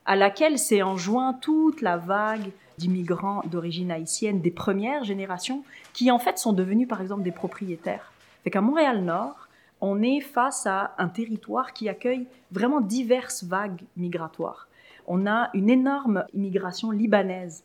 à 0.04 0.14
laquelle 0.14 0.60
s'est 0.60 0.82
enjoint 0.82 1.32
toute 1.32 1.80
la 1.80 1.96
vague 1.96 2.52
d'immigrants 2.78 3.42
d'origine 3.50 3.90
haïtienne 3.90 4.40
des 4.40 4.52
premières 4.52 5.02
générations, 5.02 5.64
qui 5.92 6.12
en 6.12 6.20
fait 6.20 6.38
sont 6.38 6.52
devenus 6.52 6.86
par 6.86 7.00
exemple 7.00 7.24
des 7.24 7.32
propriétaires. 7.32 8.12
Fait 8.44 8.50
qu'à 8.52 8.60
Montréal-Nord, 8.60 9.48
on 9.80 10.02
est 10.02 10.20
face 10.20 10.68
à 10.68 10.94
un 10.98 11.08
territoire 11.08 11.72
qui 11.72 11.88
accueille 11.88 12.28
vraiment 12.52 12.80
diverses 12.80 13.42
vagues 13.42 13.82
migratoires. 13.96 14.68
On 15.08 15.26
a 15.26 15.50
une 15.52 15.68
énorme 15.68 16.26
immigration 16.32 16.92
libanaise 16.92 17.64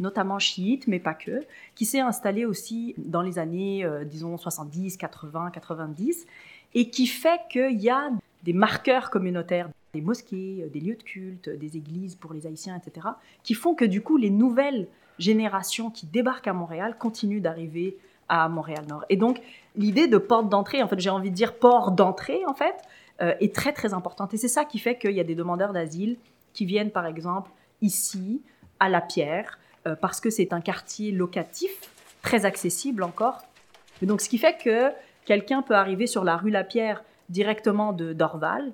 notamment 0.00 0.38
chiite, 0.38 0.86
mais 0.86 0.98
pas 0.98 1.14
que, 1.14 1.42
qui 1.74 1.84
s'est 1.84 2.00
installé 2.00 2.44
aussi 2.44 2.94
dans 2.98 3.22
les 3.22 3.38
années, 3.38 3.84
euh, 3.84 4.04
disons, 4.04 4.36
70, 4.36 4.96
80, 4.96 5.50
90, 5.50 6.26
et 6.74 6.90
qui 6.90 7.06
fait 7.06 7.40
qu'il 7.50 7.80
y 7.80 7.90
a 7.90 8.10
des 8.42 8.52
marqueurs 8.52 9.10
communautaires, 9.10 9.68
des 9.94 10.00
mosquées, 10.00 10.64
euh, 10.64 10.68
des 10.68 10.80
lieux 10.80 10.96
de 10.96 11.02
culte, 11.02 11.48
des 11.48 11.76
églises 11.76 12.16
pour 12.16 12.32
les 12.32 12.46
Haïtiens, 12.46 12.76
etc., 12.76 13.06
qui 13.42 13.54
font 13.54 13.74
que 13.74 13.84
du 13.84 14.02
coup, 14.02 14.16
les 14.16 14.30
nouvelles 14.30 14.88
générations 15.18 15.90
qui 15.90 16.06
débarquent 16.06 16.48
à 16.48 16.52
Montréal 16.52 16.96
continuent 16.98 17.42
d'arriver 17.42 17.98
à 18.28 18.48
Montréal-Nord. 18.48 19.04
Et 19.10 19.16
donc, 19.16 19.40
l'idée 19.76 20.08
de 20.08 20.16
porte 20.16 20.48
d'entrée, 20.48 20.82
en 20.82 20.88
fait, 20.88 20.98
j'ai 20.98 21.10
envie 21.10 21.30
de 21.30 21.34
dire 21.34 21.54
port 21.54 21.90
d'entrée, 21.90 22.42
en 22.46 22.54
fait, 22.54 22.76
euh, 23.20 23.34
est 23.40 23.54
très, 23.54 23.72
très 23.72 23.92
importante. 23.92 24.32
Et 24.32 24.38
c'est 24.38 24.48
ça 24.48 24.64
qui 24.64 24.78
fait 24.78 24.96
qu'il 24.96 25.12
y 25.12 25.20
a 25.20 25.24
des 25.24 25.34
demandeurs 25.34 25.72
d'asile 25.72 26.16
qui 26.54 26.64
viennent, 26.64 26.90
par 26.90 27.06
exemple, 27.06 27.50
ici, 27.82 28.40
à 28.78 28.88
La 28.88 29.00
Pierre, 29.00 29.58
euh, 29.86 29.94
parce 29.94 30.20
que 30.20 30.30
c'est 30.30 30.52
un 30.52 30.60
quartier 30.60 31.12
locatif, 31.12 31.70
très 32.22 32.44
accessible 32.44 33.02
encore. 33.02 33.38
Donc, 34.02 34.20
ce 34.20 34.28
qui 34.28 34.38
fait 34.38 34.56
que 34.56 34.90
quelqu'un 35.24 35.62
peut 35.62 35.74
arriver 35.74 36.06
sur 36.06 36.24
la 36.24 36.36
rue 36.36 36.50
Lapierre 36.50 37.04
directement 37.28 37.92
de 37.92 38.12
d'Orval. 38.12 38.72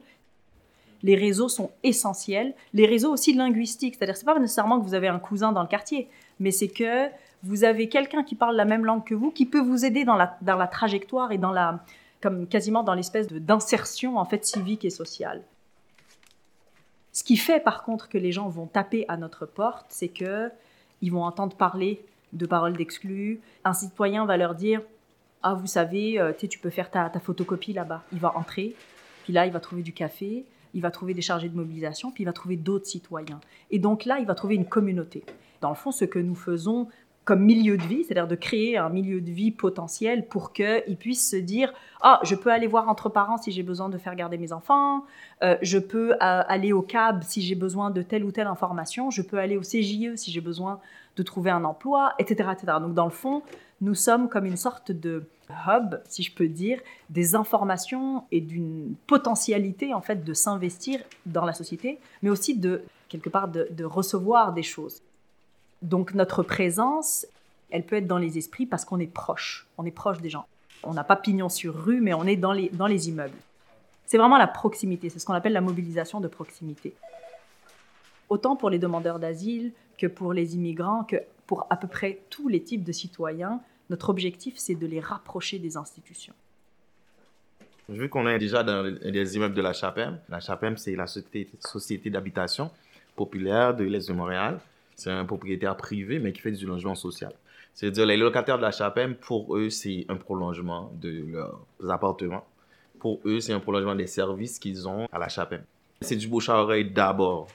Les 1.02 1.14
réseaux 1.14 1.48
sont 1.48 1.70
essentiels. 1.82 2.54
Les 2.72 2.86
réseaux 2.86 3.12
aussi 3.12 3.34
linguistiques, 3.34 3.96
c'est-à-dire 3.96 4.16
c'est 4.16 4.24
pas 4.24 4.38
nécessairement 4.38 4.80
que 4.80 4.84
vous 4.84 4.94
avez 4.94 5.08
un 5.08 5.18
cousin 5.18 5.52
dans 5.52 5.62
le 5.62 5.68
quartier, 5.68 6.08
mais 6.40 6.50
c'est 6.50 6.68
que 6.68 7.08
vous 7.42 7.64
avez 7.64 7.88
quelqu'un 7.88 8.24
qui 8.24 8.34
parle 8.34 8.56
la 8.56 8.64
même 8.64 8.84
langue 8.84 9.04
que 9.04 9.14
vous, 9.14 9.30
qui 9.30 9.46
peut 9.46 9.60
vous 9.60 9.84
aider 9.84 10.04
dans 10.04 10.16
la, 10.16 10.36
dans 10.40 10.56
la 10.56 10.66
trajectoire 10.66 11.30
et 11.32 11.38
dans 11.38 11.52
la, 11.52 11.84
comme 12.20 12.46
quasiment 12.48 12.82
dans 12.82 12.94
l'espèce 12.94 13.28
d'insertion 13.28 14.16
en 14.16 14.24
fait 14.24 14.44
civique 14.44 14.84
et 14.84 14.90
sociale. 14.90 15.42
Ce 17.12 17.22
qui 17.22 17.36
fait 17.36 17.60
par 17.60 17.82
contre 17.84 18.08
que 18.08 18.18
les 18.18 18.32
gens 18.32 18.48
vont 18.48 18.66
taper 18.66 19.04
à 19.08 19.16
notre 19.16 19.46
porte, 19.46 19.86
c'est 19.90 20.08
que 20.08 20.50
ils 21.02 21.12
vont 21.12 21.24
entendre 21.24 21.56
parler 21.56 22.04
de 22.32 22.46
paroles 22.46 22.76
d'exclus. 22.76 23.40
Un 23.64 23.72
citoyen 23.72 24.24
va 24.24 24.36
leur 24.36 24.54
dire 24.54 24.82
Ah, 25.42 25.54
vous 25.54 25.66
savez, 25.66 26.20
euh, 26.20 26.32
tu 26.32 26.58
peux 26.58 26.70
faire 26.70 26.90
ta, 26.90 27.10
photocopie 27.20 27.72
là-bas. 27.72 28.02
Il 28.12 28.18
va 28.18 28.36
entrer, 28.36 28.74
puis 29.24 29.32
là, 29.32 29.46
il 29.46 29.52
va 29.52 29.60
trouver 29.60 29.82
du 29.82 29.92
café, 29.92 30.44
il 30.74 30.82
va 30.82 30.90
trouver 30.90 31.14
des 31.14 31.22
chargés 31.22 31.48
de 31.48 31.56
mobilisation, 31.56 32.10
puis 32.10 32.22
il 32.24 32.26
va 32.26 32.32
trouver 32.32 32.56
d'autres 32.56 32.86
citoyens. 32.86 33.40
Et 33.70 33.78
donc 33.78 34.04
là, 34.04 34.18
il 34.18 34.26
va 34.26 34.34
trouver 34.34 34.54
une 34.54 34.66
communauté. 34.66 35.24
Dans 35.60 35.70
le 35.70 35.74
fond, 35.74 35.90
ce 35.90 36.04
que 36.04 36.18
nous 36.18 36.34
faisons 36.34 36.88
comme 37.26 37.40
milieu 37.40 37.76
de 37.76 37.82
vie, 37.82 38.04
c'est-à-dire 38.04 38.28
de 38.28 38.36
créer 38.36 38.78
un 38.78 38.88
milieu 38.88 39.20
de 39.20 39.30
vie 39.32 39.50
potentiel 39.50 40.28
pour 40.28 40.52
qu'ils 40.52 40.96
puissent 40.96 41.28
se 41.28 41.36
dire 41.36 41.74
ah 42.00 42.20
je 42.22 42.36
peux 42.36 42.50
aller 42.50 42.68
voir 42.68 42.88
entre 42.88 43.08
parents 43.08 43.36
si 43.36 43.50
j'ai 43.50 43.64
besoin 43.64 43.88
de 43.88 43.98
faire 43.98 44.14
garder 44.14 44.38
mes 44.38 44.52
enfants, 44.52 45.04
euh, 45.42 45.56
je 45.60 45.78
peux 45.78 46.12
euh, 46.12 46.16
aller 46.20 46.72
au 46.72 46.82
CAB 46.82 47.24
si 47.24 47.42
j'ai 47.42 47.56
besoin 47.56 47.90
de 47.90 48.00
telle 48.00 48.24
ou 48.24 48.30
telle 48.30 48.46
information, 48.46 49.10
je 49.10 49.22
peux 49.22 49.38
aller 49.38 49.56
au 49.56 49.62
CJE 49.62 50.14
si 50.14 50.30
j'ai 50.30 50.40
besoin 50.40 50.78
de 51.16 51.22
trouver 51.24 51.50
un 51.50 51.64
emploi, 51.64 52.14
etc., 52.20 52.50
etc. 52.52 52.78
Donc 52.80 52.94
dans 52.94 53.06
le 53.06 53.10
fond, 53.10 53.42
nous 53.80 53.94
sommes 53.94 54.28
comme 54.28 54.46
une 54.46 54.56
sorte 54.56 54.92
de 54.92 55.24
hub, 55.50 55.96
si 56.04 56.22
je 56.22 56.32
peux 56.32 56.46
dire, 56.46 56.78
des 57.10 57.34
informations 57.34 58.22
et 58.30 58.40
d'une 58.40 58.94
potentialité 59.08 59.94
en 59.94 60.00
fait 60.00 60.22
de 60.22 60.32
s'investir 60.32 61.00
dans 61.26 61.44
la 61.44 61.54
société, 61.54 61.98
mais 62.22 62.30
aussi 62.30 62.56
de 62.56 62.82
quelque 63.08 63.30
part 63.30 63.48
de 63.48 63.84
recevoir 63.84 64.52
des 64.52 64.62
choses. 64.62 65.02
Donc 65.82 66.14
notre 66.14 66.42
présence, 66.42 67.26
elle 67.70 67.84
peut 67.84 67.96
être 67.96 68.06
dans 68.06 68.18
les 68.18 68.38
esprits 68.38 68.66
parce 68.66 68.84
qu'on 68.84 68.98
est 68.98 69.12
proche, 69.12 69.66
on 69.78 69.84
est 69.84 69.90
proche 69.90 70.18
des 70.18 70.30
gens. 70.30 70.46
On 70.82 70.94
n'a 70.94 71.04
pas 71.04 71.16
pignon 71.16 71.48
sur 71.48 71.74
rue, 71.74 72.00
mais 72.00 72.14
on 72.14 72.24
est 72.24 72.36
dans 72.36 72.52
les, 72.52 72.68
dans 72.70 72.86
les 72.86 73.08
immeubles. 73.08 73.36
C'est 74.06 74.18
vraiment 74.18 74.38
la 74.38 74.46
proximité, 74.46 75.10
c'est 75.10 75.18
ce 75.18 75.26
qu'on 75.26 75.34
appelle 75.34 75.52
la 75.52 75.60
mobilisation 75.60 76.20
de 76.20 76.28
proximité. 76.28 76.94
Autant 78.28 78.56
pour 78.56 78.70
les 78.70 78.78
demandeurs 78.78 79.18
d'asile 79.18 79.72
que 79.98 80.06
pour 80.06 80.32
les 80.32 80.54
immigrants, 80.54 81.04
que 81.04 81.16
pour 81.46 81.66
à 81.70 81.76
peu 81.76 81.88
près 81.88 82.20
tous 82.30 82.48
les 82.48 82.62
types 82.62 82.84
de 82.84 82.92
citoyens, 82.92 83.60
notre 83.90 84.10
objectif, 84.10 84.54
c'est 84.56 84.74
de 84.74 84.86
les 84.86 85.00
rapprocher 85.00 85.58
des 85.58 85.76
institutions. 85.76 86.34
Vu 87.88 88.08
qu'on 88.08 88.26
est 88.26 88.38
déjà 88.38 88.64
dans 88.64 88.82
les 88.82 89.36
immeubles 89.36 89.54
de 89.54 89.62
la 89.62 89.72
CHAPEM, 89.72 90.18
la 90.28 90.40
CHAPEM, 90.40 90.76
c'est 90.76 90.96
la 90.96 91.06
Société 91.06 92.10
d'habitation 92.10 92.70
populaire 93.14 93.74
de 93.74 93.84
l'Est 93.84 94.08
de 94.08 94.12
Montréal. 94.12 94.58
C'est 94.96 95.10
un 95.10 95.24
propriétaire 95.24 95.76
privé, 95.76 96.18
mais 96.18 96.32
qui 96.32 96.40
fait 96.40 96.52
du 96.52 96.66
logement 96.66 96.94
social. 96.94 97.32
C'est-à-dire, 97.74 98.06
les 98.06 98.16
locataires 98.16 98.56
de 98.56 98.62
la 98.62 98.72
Chapelle, 98.72 99.16
pour 99.18 99.56
eux, 99.56 99.68
c'est 99.68 100.06
un 100.08 100.16
prolongement 100.16 100.90
de 101.00 101.24
leurs 101.30 101.60
appartements. 101.90 102.46
Pour 102.98 103.20
eux, 103.26 103.40
c'est 103.40 103.52
un 103.52 103.60
prolongement 103.60 103.94
des 103.94 104.06
services 104.06 104.58
qu'ils 104.58 104.88
ont 104.88 105.06
à 105.12 105.18
la 105.18 105.28
Chapelle. 105.28 105.64
C'est 106.00 106.16
du 106.16 106.26
bouche 106.26 106.48
à 106.48 106.56
oreille 106.56 106.90
d'abord. 106.90 107.48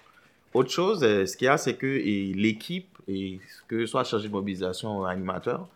Autre 0.54 0.70
chose, 0.70 1.04
euh, 1.04 1.26
ce 1.26 1.36
qu'il 1.36 1.46
y 1.46 1.48
a, 1.48 1.58
c'est 1.58 1.76
que 1.76 1.88
l'équipe, 1.88 2.98
et 3.08 3.40
que 3.68 3.86
soit 3.86 4.04
chargé 4.04 4.28
de 4.28 4.34
mobilisation 4.34 5.00
ou 5.00 5.06
animateur, 5.06 5.68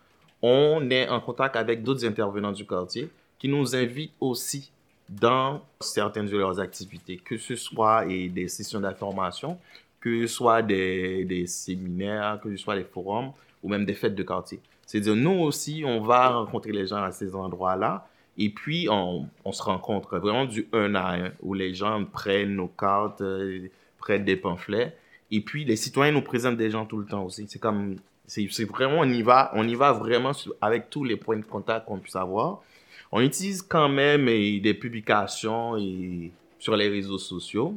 on 0.42 0.88
est 0.90 1.08
en 1.08 1.20
contact 1.20 1.56
avec 1.56 1.82
d'autres 1.82 2.04
intervenants 2.04 2.52
du 2.52 2.66
quartier 2.66 3.10
qui 3.38 3.48
nous 3.48 3.74
invitent 3.74 4.12
aussi 4.20 4.70
dans 5.08 5.62
certaines 5.80 6.26
de 6.26 6.36
leurs 6.36 6.60
activités, 6.60 7.16
que 7.16 7.38
ce 7.38 7.56
soit 7.56 8.06
et 8.06 8.28
des 8.28 8.48
sessions 8.48 8.80
d'information, 8.80 9.58
que 10.06 10.24
ce 10.24 10.32
soit 10.32 10.62
des, 10.62 11.44
séminaires, 11.48 12.38
que 12.40 12.48
ce 12.52 12.56
soit 12.56 12.76
des 12.76 12.84
forums 12.84 13.32
ou 13.60 13.68
même 13.68 13.84
des 13.84 13.94
fêtes 13.94 14.14
de 14.14 14.22
quartier. 14.22 14.60
C'est-à-dire, 14.86 15.16
nous 15.16 15.40
aussi, 15.40 15.82
on 15.84 16.00
va 16.00 16.28
rencontrer 16.28 16.70
les 16.70 16.86
gens 16.86 17.02
à 17.02 17.10
ces 17.10 17.34
endroits-là 17.34 18.06
et 18.38 18.50
puis 18.50 18.86
on, 18.88 19.26
se 19.50 19.62
rencontre 19.64 20.18
vraiment 20.18 20.44
du 20.44 20.68
un 20.72 20.94
à 20.94 21.16
un 21.16 21.32
où 21.42 21.54
les 21.54 21.74
gens 21.74 22.04
prennent 22.04 22.54
nos 22.54 22.68
cartes, 22.68 23.20
euh, 23.20 23.68
prennent 23.98 24.24
des 24.24 24.36
pamphlets 24.36 24.96
et 25.32 25.40
puis 25.40 25.64
les 25.64 25.74
citoyens 25.74 26.12
nous 26.12 26.22
présentent 26.22 26.56
des 26.56 26.70
gens 26.70 26.86
tout 26.86 26.98
le 26.98 27.06
temps 27.06 27.24
aussi. 27.24 27.46
C'est 27.48 27.58
comme, 27.58 27.96
c'est 28.28 28.46
vraiment, 28.64 29.00
on 29.00 29.10
y 29.10 29.22
va, 29.22 29.50
on 29.54 29.66
y 29.66 29.74
va 29.74 29.90
vraiment 29.90 30.30
avec 30.60 30.88
tous 30.88 31.02
les 31.02 31.16
points 31.16 31.38
de 31.38 31.44
contact 31.44 31.86
qu'on 31.86 31.98
puisse 31.98 32.14
avoir. 32.14 32.62
On 33.10 33.20
utilise 33.20 33.60
quand 33.60 33.88
même 33.88 34.26
des 34.26 34.74
publications 34.74 35.76
et, 35.76 36.30
sur 36.60 36.76
les 36.76 36.88
réseaux 36.88 37.18
sociaux 37.18 37.76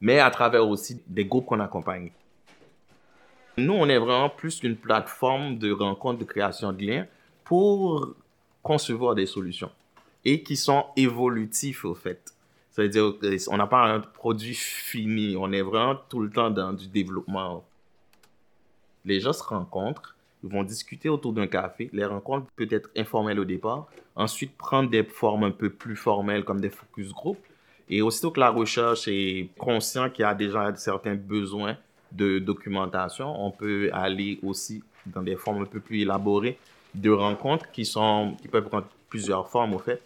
mais 0.00 0.18
à 0.18 0.30
travers 0.30 0.66
aussi 0.66 1.02
des 1.06 1.24
groupes 1.24 1.46
qu'on 1.46 1.60
accompagne. 1.60 2.10
Nous, 3.56 3.72
on 3.72 3.88
est 3.88 3.98
vraiment 3.98 4.30
plus 4.30 4.62
une 4.62 4.76
plateforme 4.76 5.58
de 5.58 5.72
rencontre, 5.72 6.20
de 6.20 6.24
création 6.24 6.72
de 6.72 6.82
liens 6.82 7.06
pour 7.44 8.14
concevoir 8.62 9.14
des 9.14 9.26
solutions 9.26 9.70
et 10.24 10.42
qui 10.42 10.56
sont 10.56 10.86
évolutifs 10.96 11.84
au 11.84 11.94
fait. 11.94 12.34
C'est-à-dire 12.70 13.14
qu'on 13.18 13.56
n'a 13.56 13.66
pas 13.66 13.84
un 13.84 14.00
produit 14.00 14.54
fini, 14.54 15.36
on 15.36 15.52
est 15.52 15.62
vraiment 15.62 15.96
tout 16.08 16.20
le 16.20 16.30
temps 16.30 16.50
dans 16.50 16.72
du 16.72 16.86
développement. 16.86 17.64
Les 19.04 19.20
gens 19.20 19.32
se 19.32 19.42
rencontrent, 19.42 20.14
ils 20.42 20.50
vont 20.50 20.62
discuter 20.62 21.08
autour 21.08 21.32
d'un 21.32 21.46
café. 21.46 21.90
Les 21.92 22.04
rencontres 22.04 22.46
peuvent 22.56 22.72
être 22.72 22.90
informelles 22.96 23.40
au 23.40 23.44
départ, 23.44 23.88
ensuite 24.14 24.56
prendre 24.56 24.88
des 24.88 25.04
formes 25.04 25.44
un 25.44 25.50
peu 25.50 25.70
plus 25.70 25.96
formelles 25.96 26.44
comme 26.44 26.60
des 26.60 26.70
focus 26.70 27.12
group. 27.12 27.38
Et 27.90 28.02
aussitôt 28.02 28.30
que 28.30 28.38
la 28.38 28.50
recherche 28.50 29.08
est 29.08 29.48
conscient 29.58 30.08
qu'il 30.10 30.22
y 30.22 30.24
a 30.24 30.34
déjà 30.34 30.72
certains 30.76 31.16
besoins 31.16 31.76
de 32.12 32.38
documentation, 32.38 33.34
on 33.44 33.50
peut 33.50 33.90
aller 33.92 34.38
aussi 34.44 34.82
dans 35.06 35.22
des 35.22 35.34
formes 35.34 35.62
un 35.62 35.66
peu 35.66 35.80
plus 35.80 36.02
élaborées 36.02 36.56
de 36.94 37.10
rencontres 37.10 37.70
qui, 37.72 37.84
sont, 37.84 38.36
qui 38.40 38.46
peuvent 38.46 38.68
prendre 38.68 38.86
plusieurs 39.08 39.48
formes, 39.48 39.74
au 39.74 39.78
fait. 39.78 40.00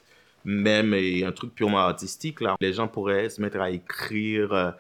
Même 0.47 0.95
un 0.95 1.33
truc 1.33 1.55
purement 1.55 1.79
artistique, 1.79 2.41
là, 2.41 2.57
les 2.61 2.73
gens 2.73 2.89
pourraient 2.89 3.29
se 3.29 3.41
mettre 3.41 3.61
à 3.61 3.71
écrire. 3.71 4.53
Euh, 4.53 4.71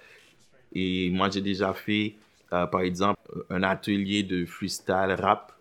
et 0.72 1.10
moi, 1.10 1.30
j'ai 1.30 1.40
déjà 1.40 1.72
fait, 1.72 2.14
euh, 2.52 2.66
par 2.66 2.82
exemple, 2.82 3.20
un 3.50 3.62
atelier 3.62 4.22
de 4.22 4.44
freestyle 4.46 5.16
rap 5.18 5.52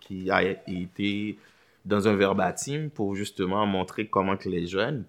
qui 0.00 0.30
a 0.30 0.42
été 0.42 1.38
dans 1.84 2.06
un 2.06 2.14
verbatim 2.14 2.88
pour 2.92 3.14
justement 3.14 3.66
montrer 3.66 4.06
comment 4.06 4.36
que 4.36 4.48
les 4.48 4.66
jeunes 4.66 5.04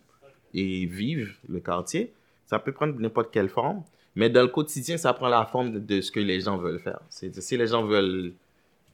et 0.53 0.85
vivent 0.85 1.35
le 1.47 1.59
quartier. 1.59 2.13
Ça 2.45 2.59
peut 2.59 2.71
prendre 2.71 2.99
n'importe 2.99 3.31
quelle 3.31 3.49
forme. 3.49 3.83
Mais 4.15 4.29
dans 4.29 4.41
le 4.41 4.47
quotidien, 4.47 4.97
ça 4.97 5.13
prend 5.13 5.29
la 5.29 5.45
forme 5.45 5.85
de, 5.85 6.01
ce 6.01 6.11
que 6.11 6.19
les 6.19 6.41
gens 6.41 6.57
veulent 6.57 6.79
faire. 6.79 6.99
Si 7.09 7.57
les 7.57 7.67
gens 7.67 7.83
veulent 7.85 8.33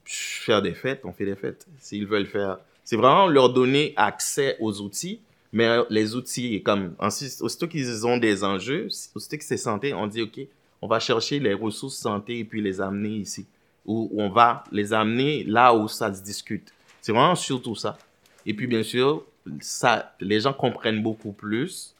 faire 0.04 0.62
des 0.62 0.74
fêtes, 0.74 1.00
on 1.04 1.12
fait 1.12 1.24
des 1.24 1.36
fêtes. 1.36 1.66
S'ils 1.78 2.06
veulent 2.06 2.26
faire... 2.26 2.58
C'est 2.84 2.96
vraiment 2.96 3.26
leur 3.26 3.52
donner 3.52 3.92
accès 3.96 4.56
aux 4.60 4.80
outils, 4.80 5.20
mais 5.52 5.78
les 5.90 6.14
outils, 6.14 6.62
comme 6.62 6.94
aussitôt 7.00 7.66
qu'ils 7.66 8.06
ont 8.06 8.18
des 8.18 8.44
enjeux, 8.44 8.86
aussitôt 9.14 9.36
que 9.36 9.44
c'est 9.44 9.56
santé, 9.56 9.92
on 9.92 10.06
dit, 10.06 10.22
OK, 10.22 10.38
on 10.82 10.86
va 10.86 11.00
chercher 11.00 11.40
les 11.40 11.54
ressources 11.54 11.96
santé 11.96 12.38
et 12.38 12.44
puis 12.44 12.60
les 12.60 12.80
amener 12.80 13.16
ici. 13.16 13.46
Ou 13.84 14.10
on 14.16 14.28
va 14.28 14.62
les 14.70 14.92
amener 14.92 15.44
là 15.44 15.74
où 15.74 15.88
ça 15.88 16.12
se 16.12 16.22
discute. 16.22 16.72
C'est 17.00 17.12
vraiment 17.12 17.34
surtout 17.34 17.74
ça. 17.74 17.96
Et 18.44 18.54
puis, 18.54 18.66
bien 18.66 18.82
sûr, 18.82 19.24
ça, 19.60 20.14
les 20.20 20.40
gens 20.40 20.52
comprennent 20.52 21.02
beaucoup 21.02 21.32
plus 21.32 21.94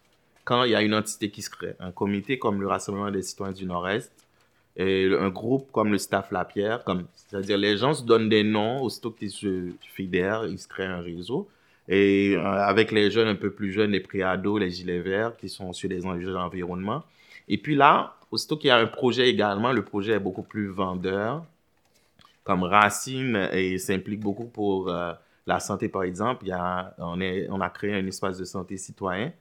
quand 0.44 0.64
il 0.64 0.70
y 0.70 0.74
a 0.74 0.82
une 0.82 0.94
entité 0.94 1.30
qui 1.30 1.42
se 1.42 1.50
crée. 1.50 1.74
Un 1.80 1.90
comité 1.90 2.38
comme 2.38 2.60
le 2.60 2.68
Rassemblement 2.68 3.10
des 3.10 3.22
citoyens 3.22 3.52
du 3.52 3.66
Nord-Est, 3.66 4.12
et 4.76 5.10
un 5.18 5.30
groupe 5.30 5.72
comme 5.72 5.90
le 5.90 5.98
Staff 5.98 6.30
Lapierre, 6.30 6.84
c'est-à-dire 7.14 7.56
les 7.56 7.78
gens 7.78 7.94
se 7.94 8.04
donnent 8.04 8.28
des 8.28 8.44
noms, 8.44 8.82
aussitôt 8.82 9.10
qu'ils 9.10 9.30
se 9.30 9.70
fédèrent, 9.94 10.44
ils 10.46 10.58
se 10.58 10.68
créent 10.68 10.84
un 10.84 11.00
réseau. 11.00 11.48
Et 11.88 12.34
euh, 12.36 12.42
avec 12.42 12.90
les 12.92 13.10
jeunes 13.10 13.28
un 13.28 13.36
peu 13.36 13.50
plus 13.50 13.72
jeunes, 13.72 13.92
les 13.92 14.00
préados, 14.00 14.58
les 14.58 14.70
gilets 14.70 15.00
verts, 15.00 15.36
qui 15.36 15.48
sont 15.48 15.72
sur 15.72 15.88
des 15.88 16.04
enjeux 16.04 16.32
d'environnement. 16.32 17.04
Et 17.48 17.58
puis 17.58 17.74
là, 17.74 18.16
aussitôt 18.30 18.56
qu'il 18.56 18.68
y 18.68 18.70
a 18.70 18.76
un 18.76 18.86
projet 18.86 19.28
également, 19.28 19.72
le 19.72 19.82
projet 19.82 20.12
est 20.12 20.20
beaucoup 20.20 20.42
plus 20.42 20.66
vendeur, 20.66 21.44
comme 22.44 22.62
Racine, 22.62 23.48
et 23.52 23.78
s'implique 23.78 24.20
beaucoup 24.20 24.46
pour 24.46 24.90
euh, 24.90 25.12
la 25.46 25.60
santé, 25.60 25.88
par 25.88 26.02
exemple. 26.02 26.46
Y 26.46 26.52
a, 26.52 26.94
on, 26.98 27.60
a 27.60 27.70
créé 27.70 27.94
un 27.94 28.06
espace 28.06 28.38
de 28.38 28.44
santé 28.44 28.76
citoyen 28.76 29.32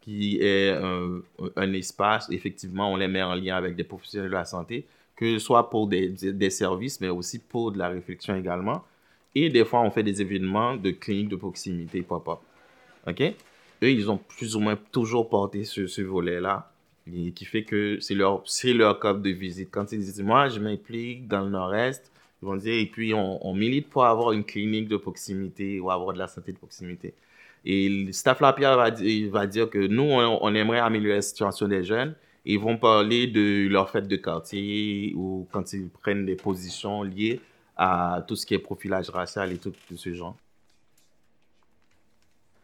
qui 0.00 0.38
est 0.40 0.70
un, 0.70 1.72
espace, 1.74 2.28
effectivement, 2.30 2.90
on 2.90 2.96
les 2.96 3.06
met 3.06 3.22
en 3.22 3.34
lien 3.34 3.56
avec 3.56 3.76
des 3.76 3.84
professionnels 3.84 4.30
de 4.30 4.34
la 4.34 4.46
santé, 4.46 4.86
que 5.14 5.34
ce 5.34 5.38
soit 5.38 5.68
pour 5.68 5.86
des, 5.88 6.08
des, 6.08 6.50
services, 6.50 7.00
mais 7.02 7.10
aussi 7.10 7.38
pour 7.38 7.70
de 7.70 7.78
la 7.78 7.88
réflexion 7.88 8.34
également. 8.34 8.82
Et 9.34 9.50
des 9.50 9.64
fois, 9.64 9.82
on 9.82 9.90
fait 9.90 10.02
des 10.02 10.22
événements 10.22 10.76
de 10.76 10.90
cliniques 10.90 11.28
de 11.28 11.36
proximité 11.36 12.00
pop-up. 12.00 12.38
OK? 13.06 13.20
Eux, 13.20 13.90
ils 13.90 14.10
ont 14.10 14.16
plus 14.16 14.56
ou 14.56 14.60
moins 14.60 14.76
toujours 14.90 15.28
porté 15.28 15.64
ce, 15.64 15.86
ce 15.86 16.00
volet-là, 16.00 16.70
qui 17.34 17.44
fait 17.44 17.64
que 17.64 17.98
c'est 18.00 18.14
leur, 18.14 18.44
leur 18.64 18.98
code 18.98 19.22
de 19.22 19.30
visite. 19.30 19.68
Quand 19.70 19.92
ils 19.92 19.98
disent, 19.98 20.22
moi, 20.22 20.48
je 20.48 20.60
m'implique 20.60 21.28
dans 21.28 21.42
le 21.42 21.50
nord-est, 21.50 22.10
ils 22.42 22.46
vont 22.46 22.56
dire, 22.56 22.74
et 22.74 22.86
puis 22.86 23.12
on, 23.14 23.54
milite 23.54 23.88
pour 23.90 24.04
avoir 24.04 24.32
une 24.32 24.44
clinique 24.44 24.88
de 24.88 24.96
proximité 24.96 25.78
ou 25.78 25.90
avoir 25.90 26.14
de 26.14 26.18
la 26.18 26.26
santé 26.26 26.52
de 26.52 26.58
proximité. 26.58 27.14
Et 27.64 27.88
le 27.88 28.12
staff 28.12 28.40
Lapierre 28.40 28.76
va, 28.76 28.90
dire 29.46 29.68
que 29.68 29.86
nous, 29.86 30.02
on, 30.02 30.54
aimerait 30.54 30.78
améliorer 30.78 31.16
la 31.16 31.22
situation 31.22 31.68
des 31.68 31.84
jeunes. 31.84 32.14
Ils 32.46 32.58
vont 32.58 32.78
parler 32.78 33.26
de 33.26 33.68
leur 33.68 33.90
fête 33.90 34.08
de 34.08 34.16
quartier 34.16 35.12
ou 35.14 35.46
quand 35.52 35.74
ils 35.74 35.88
prennent 35.88 36.24
des 36.24 36.36
positions 36.36 37.02
liées 37.02 37.40
à 37.76 38.24
tout 38.26 38.36
ce 38.36 38.46
qui 38.46 38.54
est 38.54 38.58
profilage 38.58 39.10
racial 39.10 39.52
et 39.52 39.58
tout 39.58 39.72
ce 39.94 40.14
genre. 40.14 40.36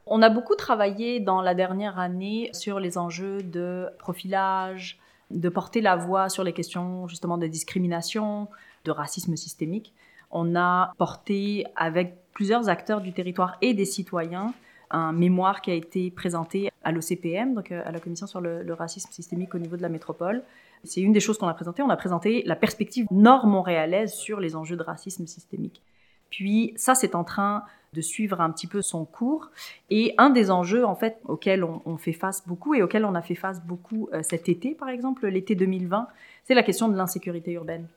On 0.07 0.23
a 0.23 0.31
beaucoup 0.31 0.55
travaillé 0.55 1.21
dans 1.21 1.43
la 1.43 1.55
dernière 1.55 1.99
année 1.99 2.49
sur 2.53 2.79
les 2.79 2.97
enjeux 2.97 3.43
de 3.43 3.89
profilage, 3.99 4.99
de 5.31 5.49
porter 5.49 5.81
la 5.81 5.97
voix 5.97 6.29
sur 6.29 6.45
les 6.45 6.53
questions 6.53 7.09
justement 7.09 7.39
de 7.39 7.49
discrimination, 7.49 8.49
de 8.87 8.91
racisme 8.91 9.37
systémique. 9.37 9.93
On 10.31 10.57
a 10.57 10.93
porté 10.97 11.67
avec 11.77 12.17
plusieurs 12.33 12.69
acteurs 12.69 13.01
du 13.01 13.13
territoire 13.13 13.57
et 13.61 13.75
des 13.75 13.85
citoyens 13.85 14.55
un 14.91 15.13
mémoire 15.13 15.61
qui 15.61 15.71
a 15.71 15.75
été 15.75 16.11
présenté 16.11 16.71
à 16.85 16.93
l'OCPM, 16.93 17.55
donc 17.55 17.73
euh, 17.73 17.83
à 17.85 17.91
la 17.91 18.01
Commission 18.01 18.27
sur 18.27 18.41
le, 18.41 18.73
racisme 18.73 19.11
systémique 19.11 19.55
au 19.55 19.59
niveau 19.59 19.77
de 19.77 19.83
la 19.83 19.89
métropole. 19.89 20.43
C'est 20.85 21.01
une 21.01 21.13
des 21.13 21.21
choses 21.21 21.39
qu'on 21.39 21.49
a 21.49 21.55
présentées. 21.55 21.83
On 21.83 21.91
a 21.91 21.97
présenté 21.97 22.43
la 22.47 22.57
perspective 22.57 23.07
nord-montréalaise 23.11 24.15
sur 24.15 24.39
les 24.41 24.55
enjeux 24.55 24.77
de 24.77 24.83
racisme 24.83 25.27
systémique. 25.27 25.83
Puis 26.31 26.73
ça, 26.77 26.95
c'est 26.95 27.15
en 27.15 27.25
train 27.25 27.65
de 27.93 28.01
suivre 28.01 28.41
un 28.41 28.51
petit 28.51 28.67
peu 28.67 28.83
son 28.83 29.05
cours. 29.05 29.51
Et 29.91 30.15
un 30.19 30.31
des 30.31 30.51
enjeux, 30.51 30.85
en 30.85 30.95
fait, 30.95 31.19
auxquels 31.25 31.65
on, 31.65 31.97
fait 31.97 32.13
face 32.13 32.47
beaucoup 32.47 32.75
et 32.75 32.83
auxquels 32.83 33.05
on 33.05 33.15
a 33.15 33.23
fait 33.23 33.35
face 33.35 33.65
beaucoup 33.65 34.09
euh, 34.13 34.23
cet 34.23 34.49
été, 34.49 34.75
par 34.75 34.89
exemple, 34.89 35.27
l'été 35.27 35.55
2020, 35.55 36.07
c'est 36.45 36.55
la 36.55 36.63
question 36.63 36.89
de 36.89 36.97
l'insécurité 36.97 37.53
urbaine. 37.53 37.89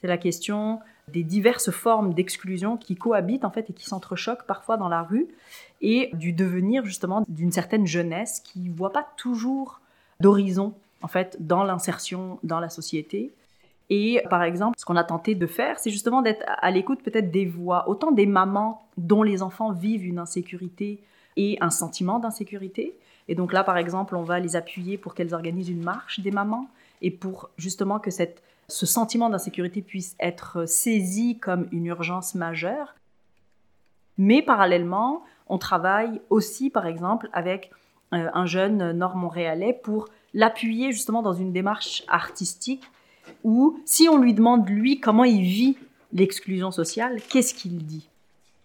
C'est 0.00 0.08
la 0.08 0.18
question 0.18 0.80
des 1.08 1.24
diverses 1.24 1.70
formes 1.70 2.14
d'exclusion 2.14 2.76
qui 2.76 2.96
cohabitent 2.96 3.44
en 3.44 3.50
fait 3.50 3.68
et 3.70 3.72
qui 3.72 3.84
s'entrechoquent 3.84 4.46
parfois 4.46 4.76
dans 4.76 4.88
la 4.88 5.02
rue 5.02 5.28
et 5.80 6.10
du 6.14 6.32
devenir 6.32 6.84
justement 6.84 7.24
d'une 7.28 7.52
certaine 7.52 7.86
jeunesse 7.86 8.40
qui 8.40 8.60
ne 8.60 8.72
voit 8.72 8.92
pas 8.92 9.06
toujours 9.16 9.80
d'horizon 10.20 10.74
en 11.02 11.08
fait 11.08 11.36
dans 11.40 11.64
l'insertion 11.64 12.38
dans 12.42 12.60
la 12.60 12.68
société. 12.68 13.32
Et 13.88 14.22
par 14.30 14.44
exemple, 14.44 14.78
ce 14.78 14.84
qu'on 14.84 14.96
a 14.96 15.04
tenté 15.04 15.34
de 15.34 15.46
faire, 15.46 15.78
c'est 15.78 15.90
justement 15.90 16.22
d'être 16.22 16.44
à 16.46 16.70
l'écoute 16.70 17.02
peut-être 17.02 17.30
des 17.30 17.44
voix, 17.44 17.88
autant 17.88 18.12
des 18.12 18.26
mamans 18.26 18.86
dont 18.96 19.24
les 19.24 19.42
enfants 19.42 19.72
vivent 19.72 20.06
une 20.06 20.20
insécurité 20.20 21.02
et 21.36 21.58
un 21.60 21.70
sentiment 21.70 22.20
d'insécurité. 22.20 22.96
Et 23.26 23.34
donc 23.34 23.52
là, 23.52 23.64
par 23.64 23.76
exemple, 23.78 24.14
on 24.14 24.22
va 24.22 24.38
les 24.38 24.54
appuyer 24.54 24.96
pour 24.96 25.14
qu'elles 25.14 25.34
organisent 25.34 25.68
une 25.68 25.82
marche 25.82 26.20
des 26.20 26.30
mamans 26.30 26.68
et 27.02 27.10
pour 27.10 27.50
justement 27.56 27.98
que 27.98 28.10
cette 28.10 28.42
ce 28.70 28.86
sentiment 28.86 29.28
d'insécurité 29.28 29.82
puisse 29.82 30.16
être 30.18 30.66
saisi 30.66 31.38
comme 31.38 31.68
une 31.72 31.86
urgence 31.86 32.34
majeure. 32.34 32.94
Mais 34.16 34.42
parallèlement, 34.42 35.22
on 35.48 35.58
travaille 35.58 36.20
aussi, 36.30 36.70
par 36.70 36.86
exemple, 36.86 37.28
avec 37.32 37.70
euh, 38.14 38.30
un 38.32 38.46
jeune 38.46 38.92
nord-montréalais 38.92 39.72
pour 39.72 40.08
l'appuyer 40.32 40.92
justement 40.92 41.22
dans 41.22 41.32
une 41.32 41.52
démarche 41.52 42.04
artistique 42.08 42.84
où, 43.44 43.80
si 43.84 44.08
on 44.08 44.18
lui 44.18 44.34
demande, 44.34 44.68
lui, 44.68 45.00
comment 45.00 45.24
il 45.24 45.42
vit 45.42 45.76
l'exclusion 46.12 46.70
sociale, 46.70 47.20
qu'est-ce 47.28 47.54
qu'il 47.54 47.84
dit? 47.84 48.08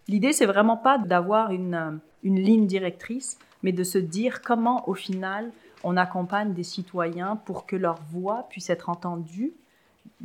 L'idée, 0.08 0.34
c'est 0.34 0.46
vraiment 0.46 0.78
pas 0.78 0.98
d'avoir 0.98 1.52
une, 1.52 2.00
une 2.24 2.40
ligne 2.40 2.68
directrice, 2.68 3.40
mais 3.64 3.72
de 3.72 3.84
se 3.84 3.98
dire 3.98 4.42
comment, 4.42 4.88
au 4.88 4.94
final, 4.94 5.52
on 5.84 5.98
accompagne 5.98 6.54
des 6.54 6.64
citoyens 6.64 7.36
pour 7.36 7.66
que 7.66 7.76
leur 7.76 8.00
voix 8.12 8.48
puisse 8.50 8.70
être 8.70 8.90
entendue 8.90 9.54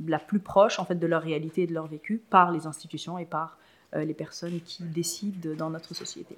la 0.07 0.19
plus 0.19 0.41
proche 0.41 0.79
en 0.79 0.85
fait 0.85 0.95
de 0.95 1.07
leur 1.07 1.23
réalité 1.23 1.63
et 1.63 1.67
de 1.67 1.75
leur 1.75 1.87
vécu 1.87 2.23
par 2.31 2.53
les 2.53 2.67
institutions 2.67 3.19
et 3.19 3.25
par 3.25 3.59
euh, 3.95 4.05
les 4.05 4.15
personnes 4.15 4.61
qui 4.61 4.85
décident 4.85 5.55
dans 5.57 5.71
notre 5.71 5.95
société. 5.95 6.37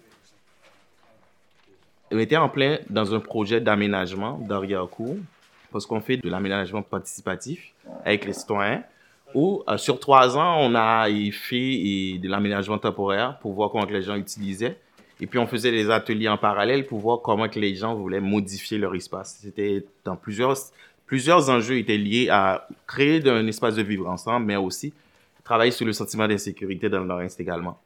On 2.11 2.19
était 2.19 2.37
en 2.37 2.49
plein 2.49 2.79
dans 2.91 3.15
un 3.15 3.21
projet 3.21 3.61
d'aménagement 3.61 4.39
d'arrière-cour 4.39 5.17
parce 5.71 5.87
qu'on 5.87 6.01
fait 6.01 6.19
de 6.19 6.29
l'aménagement 6.29 6.83
participatif 6.83 7.73
avec 8.05 8.25
les 8.27 8.33
citoyens 8.33 8.85
où 9.35 9.63
euh, 9.69 9.77
sur 9.79 9.99
trois 9.99 10.37
ans, 10.37 10.59
on 10.61 10.75
a 10.75 11.07
fait 11.33 12.19
de 12.19 12.29
l'aménagement 12.29 12.79
temporaire 12.79 13.39
pour 13.41 13.53
voir 13.53 13.71
comment 13.71 13.87
les 13.87 14.03
gens 14.03 14.17
utilisaient. 14.17 14.79
Et 15.21 15.27
puis 15.27 15.39
on 15.39 15.47
faisait 15.47 15.71
des 15.71 15.91
ateliers 15.91 16.29
en 16.29 16.37
parallèle 16.37 16.87
pour 16.87 16.99
voir 16.99 17.21
comment 17.23 17.49
que 17.49 17.61
les 17.61 17.75
gens 17.77 17.95
voulaient 17.95 18.21
modifier 18.21 18.79
leur 18.79 18.95
espace. 18.95 19.39
C'était 19.41 19.85
dans 20.05 20.17
plusieurs 20.17 20.57
plusieurs 21.13 21.51
enjeux 21.51 21.77
étaient 21.77 21.99
liés 21.99 22.31
à 22.31 22.67
créer 22.87 23.21
un 23.29 23.47
espace 23.47 23.75
de 23.75 23.83
vivre 23.83 24.09
ensemble, 24.09 24.47
mais 24.47 24.57
aussi 24.57 24.95
travailler 25.45 25.71
sur 25.71 25.85
le 25.85 25.93
sentiment 25.93 26.27
d'insécurité 26.27 26.89
dans 26.89 27.01
le 27.01 27.05
Nord-Est 27.05 27.39
également. 27.39 27.79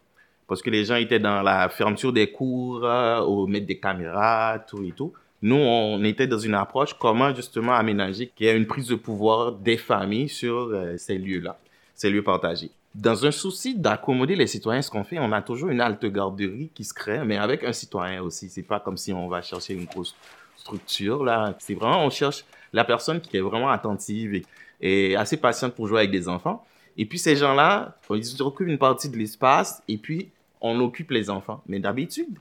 Parce 0.46 0.62
que 0.62 0.70
les 0.70 0.84
gens 0.84 0.94
étaient 0.94 1.18
dans 1.18 1.42
la 1.42 1.68
fermeture 1.68 2.12
des 2.12 2.30
cours, 2.30 2.84
euh, 2.84 3.18
au 3.18 3.48
mettre 3.48 3.66
des 3.66 3.80
caméras, 3.80 4.60
tout 4.60 4.80
et 4.84 4.92
tout. 4.92 5.12
Nous, 5.42 5.56
on 5.56 6.04
était 6.04 6.28
dans 6.28 6.38
une 6.38 6.54
approche 6.54 6.94
comment 6.94 7.34
justement 7.34 7.74
aménager 7.74 8.28
qu'il 8.28 8.46
y 8.46 8.48
ait 8.48 8.56
une 8.56 8.68
prise 8.68 8.86
de 8.86 8.94
pouvoir 8.94 9.50
des 9.50 9.76
familles 9.76 10.28
sur 10.28 10.68
euh, 10.70 10.96
ces 10.96 11.18
lieux-là, 11.18 11.58
ces 11.96 12.10
lieux 12.10 12.22
partagés. 12.22 12.70
Dans 12.94 13.26
un 13.26 13.32
souci 13.32 13.74
d'accommoder 13.74 14.36
les 14.36 14.46
citoyens, 14.46 14.82
ce 14.82 14.90
qu'on 14.92 15.02
fait, 15.02 15.18
on 15.18 15.32
a 15.32 15.42
toujours 15.42 15.70
une 15.70 15.80
halte 15.80 16.06
garderie 16.06 16.70
qui 16.72 16.84
se 16.84 16.94
crée, 16.94 17.24
mais 17.24 17.38
avec 17.38 17.64
un 17.64 17.72
citoyen 17.72 18.22
aussi. 18.22 18.48
C'est 18.50 18.62
pas 18.62 18.78
comme 18.78 18.96
si 18.96 19.12
on 19.12 19.26
va 19.26 19.42
chercher 19.42 19.74
une 19.74 19.86
grosse 19.86 20.14
structure, 20.56 21.24
là. 21.24 21.56
C'est 21.58 21.74
vraiment, 21.74 22.04
on 22.04 22.10
cherche 22.10 22.44
la 22.76 22.84
personne 22.84 23.20
qui 23.20 23.36
est 23.38 23.40
vraiment 23.40 23.70
attentive 23.70 24.42
et, 24.80 25.16
assez 25.16 25.38
patiente 25.38 25.74
pour 25.74 25.88
jouer 25.88 26.00
avec 26.00 26.10
des 26.10 26.28
enfants. 26.28 26.64
Et 26.98 27.06
puis, 27.06 27.18
ces 27.18 27.34
gens-là, 27.34 27.96
ils 28.10 28.42
occupent 28.42 28.68
une 28.68 28.78
partie 28.78 29.08
de 29.08 29.16
l'espace 29.16 29.82
et 29.88 29.96
puis 29.96 30.30
on 30.60 30.78
occupe 30.80 31.10
les 31.10 31.30
enfants. 31.30 31.62
Mais 31.66 31.80
d'habitude, 31.80 32.38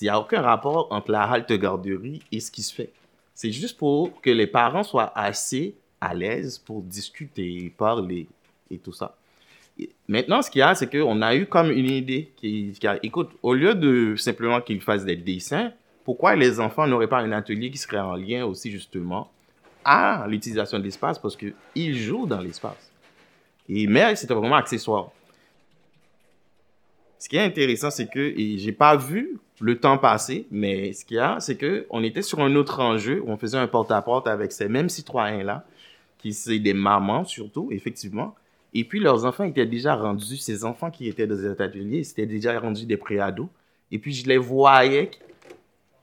il 0.00 0.04
n'y 0.04 0.08
a 0.08 0.18
aucun 0.18 0.40
rapport 0.40 0.86
entre 0.90 1.10
la 1.10 1.24
halte 1.24 1.52
garderie 1.52 2.22
et 2.30 2.40
ce 2.40 2.50
qui 2.50 2.62
se 2.62 2.72
fait. 2.72 2.92
C'est 3.34 3.50
juste 3.50 3.76
pour 3.76 4.20
que 4.20 4.30
les 4.30 4.46
parents 4.46 4.84
soient 4.84 5.12
assez 5.16 5.74
à 6.00 6.14
l'aise 6.14 6.58
pour 6.58 6.82
discuter, 6.82 7.72
parler 7.76 8.28
et 8.70 8.78
tout 8.78 8.92
ça. 8.92 9.16
maintenant, 10.06 10.42
ce 10.42 10.50
qu'il 10.50 10.60
y 10.60 10.62
a, 10.62 10.74
c'est 10.76 10.90
qu'on 10.90 11.22
a 11.22 11.34
eu 11.34 11.46
comme 11.46 11.70
une 11.70 11.90
idée 11.90 12.32
qui, 12.36 12.72
écoute, 13.02 13.30
au 13.42 13.54
lieu 13.54 13.74
de 13.74 14.14
simplement 14.16 14.60
qu'ils 14.60 14.80
fassent 14.80 15.04
des 15.04 15.16
dessins, 15.16 15.72
pourquoi 16.04 16.36
les 16.36 16.60
enfants 16.60 16.86
n'auraient 16.86 17.08
pas 17.08 17.18
un 17.18 17.32
atelier 17.32 17.70
qui 17.70 17.78
serait 17.78 17.98
en 17.98 18.14
lien 18.14 18.44
aussi 18.44 18.70
justement 18.70 19.30
à 19.84 20.26
l'utilisation 20.28 20.78
de 20.78 20.84
l'espace 20.84 21.18
parce 21.18 21.36
qu'ils 21.36 21.96
jouent 21.96 22.26
dans 22.26 22.40
l'espace. 22.40 22.90
Et 23.68 23.86
mais 23.86 24.16
c'était 24.16 24.34
vraiment 24.34 24.56
accessoire. 24.56 25.10
Ce 27.18 27.28
qui 27.28 27.36
est 27.36 27.44
intéressant, 27.44 27.90
c'est 27.90 28.10
que, 28.10 28.34
j'ai 28.36 28.72
pas 28.72 28.96
vu 28.96 29.38
le 29.60 29.78
temps 29.78 29.96
passer, 29.96 30.46
mais 30.50 30.92
ce 30.92 31.04
qu'il 31.04 31.18
y 31.18 31.20
a, 31.20 31.38
c'est 31.38 31.56
que 31.56 31.86
on 31.88 32.02
était 32.02 32.20
sur 32.20 32.40
un 32.40 32.56
autre 32.56 32.80
enjeu 32.80 33.22
où 33.24 33.30
on 33.30 33.36
faisait 33.36 33.58
un 33.58 33.68
porte-à-porte 33.68 34.26
avec 34.26 34.50
ces 34.50 34.68
mêmes 34.68 34.88
citoyens-là, 34.88 35.64
qui 36.18 36.32
c'est 36.32 36.58
des 36.58 36.74
mamans 36.74 37.24
surtout, 37.24 37.68
effectivement. 37.70 38.34
Et 38.74 38.82
puis 38.82 38.98
leurs 38.98 39.24
enfants 39.24 39.44
étaient 39.44 39.66
déjà 39.66 39.94
rendus, 39.94 40.36
ces 40.36 40.64
enfants 40.64 40.90
qui 40.90 41.06
étaient 41.06 41.28
dans 41.28 41.36
cet 41.36 41.60
atelier, 41.60 42.02
c'était 42.02 42.26
déjà 42.26 42.58
rendus 42.58 42.86
des 42.86 42.96
préados. 42.96 43.50
Et 43.92 43.98
puis 43.98 44.12
je 44.12 44.26
les 44.26 44.38
voyais, 44.38 45.10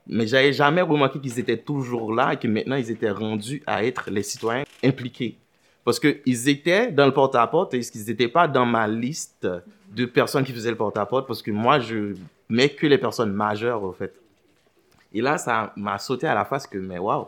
mais 0.07 0.27
j'avais 0.27 0.53
jamais 0.53 0.81
remarqué 0.81 1.19
qu'ils 1.19 1.39
étaient 1.39 1.57
toujours 1.57 2.13
là 2.13 2.33
et 2.33 2.38
que 2.38 2.47
maintenant 2.47 2.75
ils 2.75 2.91
étaient 2.91 3.12
rendus 3.12 3.62
à 3.67 3.83
être 3.83 4.09
les 4.09 4.23
citoyens 4.23 4.63
impliqués. 4.83 5.38
Parce 5.85 5.99
qu'ils 5.99 6.49
étaient 6.49 6.91
dans 6.91 7.05
le 7.05 7.13
porte-à-porte 7.13 7.73
et 7.73 7.79
qu'ils 7.79 8.05
n'étaient 8.05 8.27
pas 8.27 8.47
dans 8.47 8.65
ma 8.65 8.88
liste 8.88 9.47
de 9.91 10.05
personnes 10.05 10.43
qui 10.43 10.51
faisaient 10.51 10.69
le 10.69 10.77
porte-à-porte 10.77 11.27
parce 11.27 11.41
que 11.41 11.51
moi, 11.51 11.79
je 11.79 12.15
mets 12.49 12.69
que 12.69 12.85
les 12.88 12.97
personnes 12.97 13.31
majeures, 13.31 13.83
au 13.83 13.91
fait. 13.91 14.13
Et 15.13 15.21
là, 15.21 15.38
ça 15.38 15.73
m'a 15.75 15.97
sauté 15.97 16.27
à 16.27 16.35
la 16.35 16.45
face 16.45 16.67
que, 16.67 16.77
mais 16.77 16.99
waouh, 16.99 17.27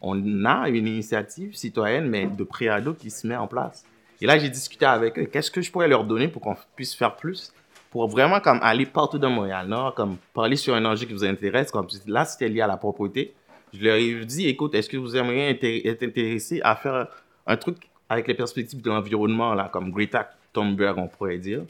on 0.00 0.44
a 0.44 0.68
une 0.68 0.86
initiative 0.86 1.54
citoyenne, 1.54 2.08
mais 2.08 2.26
de 2.26 2.44
préado 2.44 2.92
qui 2.92 3.10
se 3.10 3.26
met 3.26 3.36
en 3.36 3.46
place. 3.46 3.84
Et 4.20 4.26
là, 4.26 4.38
j'ai 4.38 4.48
discuté 4.48 4.84
avec 4.84 5.18
eux. 5.18 5.24
Qu'est-ce 5.24 5.50
que 5.50 5.62
je 5.62 5.70
pourrais 5.70 5.88
leur 5.88 6.04
donner 6.04 6.28
pour 6.28 6.42
qu'on 6.42 6.56
puisse 6.76 6.94
faire 6.94 7.16
plus? 7.16 7.52
Pour 7.92 8.08
vraiment 8.08 8.40
comme 8.40 8.58
aller 8.62 8.86
partout 8.86 9.18
dans 9.18 9.30
Montréal-Nord, 9.30 9.94
comme 9.94 10.16
parler 10.32 10.56
sur 10.56 10.74
un 10.74 10.84
enjeu 10.84 11.06
qui 11.06 11.12
vous 11.12 11.24
intéresse. 11.24 11.70
Comme 11.70 11.86
là, 12.06 12.24
c'était 12.24 12.48
lié 12.48 12.62
à 12.62 12.66
la 12.66 12.78
propreté. 12.78 13.34
Je 13.72 13.84
leur 13.84 13.96
ai 13.96 14.24
dit, 14.24 14.48
écoute, 14.48 14.74
est-ce 14.74 14.88
que 14.88 14.96
vous 14.96 15.14
aimeriez 15.14 15.50
être 15.86 16.02
intéressé 16.02 16.60
à 16.64 16.74
faire 16.74 17.08
un 17.46 17.56
truc 17.56 17.76
avec 18.08 18.26
les 18.28 18.34
perspectives 18.34 18.80
de 18.80 18.88
l'environnement, 18.88 19.54
là, 19.54 19.68
comme 19.72 19.90
Greta 19.90 20.30
Thunberg, 20.52 20.98
on 20.98 21.08
pourrait 21.08 21.38
dire, 21.38 21.62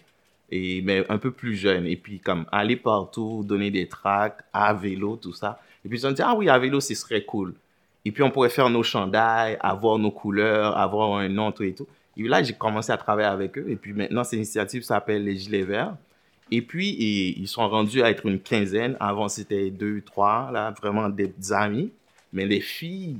et, 0.50 0.80
mais 0.82 1.04
un 1.08 1.18
peu 1.18 1.30
plus 1.30 1.56
jeune. 1.56 1.86
Et 1.86 1.96
puis, 1.96 2.20
comme 2.20 2.46
aller 2.52 2.76
partout, 2.76 3.42
donner 3.44 3.70
des 3.70 3.88
tracts 3.88 4.44
à 4.52 4.74
vélo, 4.74 5.16
tout 5.16 5.32
ça. 5.32 5.60
Et 5.84 5.88
puis, 5.88 5.98
ils 5.98 6.06
ont 6.06 6.12
dit, 6.12 6.22
ah 6.22 6.34
oui, 6.36 6.48
à 6.48 6.58
vélo, 6.58 6.80
ce 6.80 6.94
serait 6.94 7.24
cool. 7.24 7.54
Et 8.04 8.12
puis, 8.12 8.22
on 8.22 8.30
pourrait 8.30 8.50
faire 8.50 8.70
nos 8.70 8.82
chandails, 8.82 9.56
avoir 9.60 9.98
nos 9.98 10.10
couleurs, 10.10 10.76
avoir 10.76 11.16
un 11.16 11.28
nom, 11.28 11.50
tout 11.52 11.62
et 11.62 11.74
tout. 11.74 11.86
Et 12.16 12.22
là, 12.24 12.42
j'ai 12.42 12.54
commencé 12.54 12.92
à 12.92 12.96
travailler 12.96 13.28
avec 13.28 13.56
eux. 13.58 13.66
Et 13.68 13.76
puis, 13.76 13.92
maintenant, 13.92 14.22
cette 14.24 14.36
initiative 14.36 14.82
s'appelle 14.82 15.24
les 15.24 15.36
Gilets 15.36 15.62
Verts. 15.62 15.94
Et 16.54 16.60
puis, 16.60 16.90
ils 17.38 17.48
sont 17.48 17.66
rendus 17.66 18.02
à 18.02 18.10
être 18.10 18.26
une 18.26 18.38
quinzaine. 18.38 18.94
Avant, 19.00 19.26
c'était 19.28 19.70
deux, 19.70 20.02
trois, 20.02 20.50
là, 20.52 20.70
vraiment 20.72 21.08
des 21.08 21.32
amis. 21.50 21.90
Mais 22.34 22.44
les 22.44 22.60
filles 22.60 23.16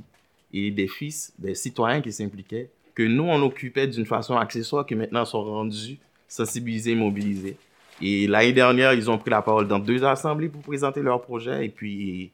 et 0.53 0.69
des 0.69 0.87
fils, 0.87 1.33
des 1.39 1.55
citoyens 1.55 1.99
qui 1.99 2.11
s'impliquaient, 2.11 2.69
que 2.93 3.01
nous, 3.01 3.23
on 3.23 3.41
occupait 3.41 3.87
d'une 3.87 4.05
façon 4.05 4.37
accessoire, 4.37 4.85
qui 4.85 4.93
maintenant 4.93 5.25
sont 5.25 5.43
rendus 5.43 5.97
sensibilisés, 6.27 6.93
mobilisés. 6.93 7.57
Et 8.03 8.27
l'année 8.27 8.53
dernière, 8.53 8.93
ils 8.93 9.09
ont 9.09 9.17
pris 9.17 9.31
la 9.31 9.41
parole 9.41 9.67
dans 9.67 9.79
deux 9.79 10.03
assemblées 10.03 10.49
pour 10.49 10.61
présenter 10.61 11.01
leur 11.01 11.19
projet. 11.19 11.65
Et 11.65 11.69
puis, 11.69 12.29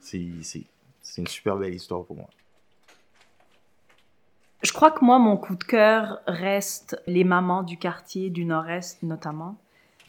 c'est 0.00 0.20
une 1.16 1.26
super 1.28 1.56
belle 1.56 1.72
histoire 1.72 2.04
pour 2.04 2.16
moi. 2.16 2.28
Je 4.62 4.72
crois 4.74 4.90
que 4.90 5.02
moi, 5.02 5.18
mon 5.18 5.38
coup 5.38 5.56
de 5.56 5.64
cœur 5.64 6.18
reste 6.26 7.00
les 7.06 7.24
mamans 7.24 7.62
du 7.62 7.78
quartier 7.78 8.28
du 8.28 8.44
Nord-Est 8.44 9.02
notamment. 9.02 9.56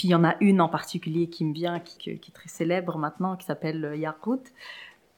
Il 0.04 0.10
y 0.10 0.16
en 0.16 0.24
a 0.24 0.36
une 0.42 0.62
en 0.62 0.70
particulier 0.70 1.28
qui 1.28 1.46
me 1.46 1.54
vient, 1.54 1.80
qui, 1.80 2.10
est 2.10 2.34
très 2.34 2.50
célèbre 2.50 2.98
maintenant, 2.98 3.36
qui 3.36 3.46
s'appelle 3.46 3.94
Yarkout, 3.96 4.42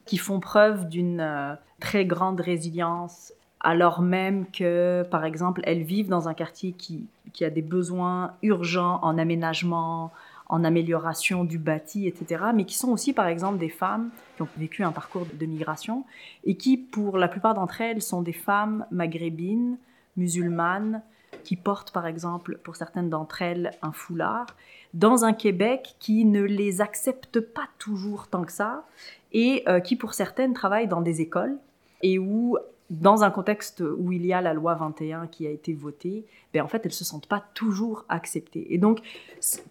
qui 0.04 0.18
font 0.18 0.40
preuve 0.40 0.88
d'une 0.88 1.20
euh, 1.20 1.54
très 1.80 2.06
grande 2.06 2.40
résilience 2.40 3.32
alors 3.60 4.00
même 4.00 4.46
que, 4.50 5.04
par 5.10 5.24
exemple, 5.24 5.60
elles 5.64 5.82
vivent 5.82 6.08
dans 6.08 6.28
un 6.28 6.34
quartier 6.34 6.72
qui, 6.72 7.08
a 7.40 7.50
des 7.50 7.62
besoins 7.62 8.34
urgents 8.42 9.00
en 9.02 9.18
aménagement, 9.18 10.12
en 10.48 10.62
amélioration 10.62 11.44
du 11.44 11.58
bâti, 11.58 12.06
etc., 12.06 12.44
mais 12.54 12.64
qui 12.64 12.76
sont 12.76 12.90
aussi, 12.90 13.12
par 13.12 13.26
exemple, 13.26 13.58
des 13.58 13.68
femmes 13.68 14.10
qui 14.36 14.42
ont 14.42 14.48
vécu 14.56 14.84
un 14.84 14.92
parcours 14.92 15.26
de 15.32 15.46
migration 15.46 16.04
et 16.44 16.56
qui, 16.56 16.76
pour 16.76 17.18
la 17.18 17.26
plupart 17.26 17.54
d'entre 17.54 17.80
elles, 17.80 18.02
sont 18.02 18.22
des 18.22 18.32
femmes 18.32 18.86
maghrébines, 18.90 19.78
musulmanes, 20.16 21.02
qui 21.44 21.56
portent, 21.56 21.92
par 21.92 22.06
exemple, 22.06 22.58
pour 22.64 22.76
certaines 22.76 23.08
d'entre 23.08 23.42
elles, 23.42 23.70
un 23.82 23.92
foulard, 23.92 24.46
dans 24.94 25.24
un 25.24 25.32
Québec 25.32 25.94
qui 25.98 26.24
ne 26.24 26.42
les 26.42 26.80
accepte 26.80 27.40
pas 27.40 27.68
toujours 27.78 28.28
tant 28.28 28.44
que 28.44 28.52
ça, 28.52 28.84
et 29.32 29.62
euh, 29.68 29.80
qui, 29.80 29.96
pour 29.96 30.14
certaines, 30.14 30.54
travaillent 30.54 30.88
dans 30.88 31.02
des 31.02 31.20
écoles, 31.20 31.56
et 32.02 32.18
où 32.18 32.58
dans 32.90 33.24
un 33.24 33.30
contexte 33.30 33.80
où 33.80 34.12
il 34.12 34.24
y 34.24 34.32
a 34.32 34.40
la 34.40 34.54
loi 34.54 34.74
21 34.74 35.26
qui 35.26 35.46
a 35.46 35.50
été 35.50 35.72
votée, 35.72 36.24
ben 36.54 36.62
en 36.62 36.68
fait, 36.68 36.84
elles 36.84 36.92
se 36.92 37.04
sentent 37.04 37.26
pas 37.26 37.44
toujours 37.54 38.04
acceptées. 38.08 38.72
Et 38.72 38.78
donc, 38.78 39.00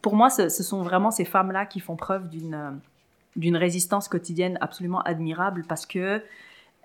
pour 0.02 0.16
moi, 0.16 0.30
ce, 0.30 0.50
sont 0.50 0.82
vraiment 0.82 1.12
ces 1.12 1.26
femmes-là 1.26 1.66
qui 1.66 1.80
font 1.80 1.96
preuve 1.96 2.30
d'une 2.30 2.80
d'une 3.36 3.58
résistance 3.58 4.08
quotidienne 4.08 4.58
absolument 4.62 5.02
admirable 5.02 5.66
parce 5.68 5.86
que 5.86 6.22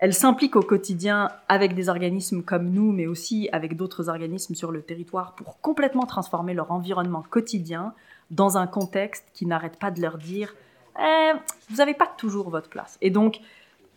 elles 0.01 0.15
s'impliquent 0.15 0.55
au 0.55 0.63
quotidien 0.63 1.29
avec 1.47 1.75
des 1.75 1.87
organismes 1.87 2.41
comme 2.41 2.71
nous, 2.71 2.91
mais 2.91 3.05
aussi 3.05 3.47
avec 3.51 3.77
d'autres 3.77 4.09
organismes 4.09 4.55
sur 4.55 4.71
le 4.71 4.81
territoire 4.81 5.35
pour 5.35 5.61
complètement 5.61 6.07
transformer 6.07 6.55
leur 6.55 6.71
environnement 6.71 7.23
quotidien 7.29 7.93
dans 8.31 8.57
un 8.57 8.65
contexte 8.65 9.25
qui 9.33 9.45
n'arrête 9.45 9.77
pas 9.77 9.91
de 9.91 10.01
leur 10.01 10.17
dire 10.17 10.55
eh, 10.99 11.31
vous 11.69 11.75
n'avez 11.75 11.93
pas 11.93 12.07
toujours 12.17 12.49
votre 12.49 12.67
place. 12.67 12.97
Et 13.01 13.11
donc, 13.11 13.41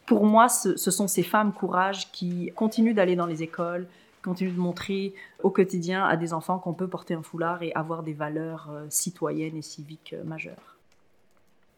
pour 0.04 0.26
moi, 0.26 0.50
ce, 0.50 0.76
sont 0.76 1.08
ces 1.08 1.22
femmes 1.22 1.54
courage 1.54 2.12
qui 2.12 2.52
continuent 2.54 2.94
d'aller 2.94 3.16
dans 3.16 3.26
les 3.26 3.42
écoles, 3.42 3.86
continuent 4.22 4.54
de 4.54 4.60
montrer 4.60 5.14
au 5.42 5.48
quotidien 5.48 6.04
à 6.04 6.18
des 6.18 6.34
enfants 6.34 6.58
qu'on 6.58 6.74
peut 6.74 6.86
porter 6.88 7.14
un 7.14 7.22
foulard 7.22 7.62
et 7.62 7.72
avoir 7.74 8.02
des 8.02 8.12
valeurs 8.12 8.68
euh, 8.70 8.84
citoyennes 8.90 9.56
et 9.56 9.62
civiques 9.62 10.14
euh, 10.14 10.22
majeures. 10.24 10.73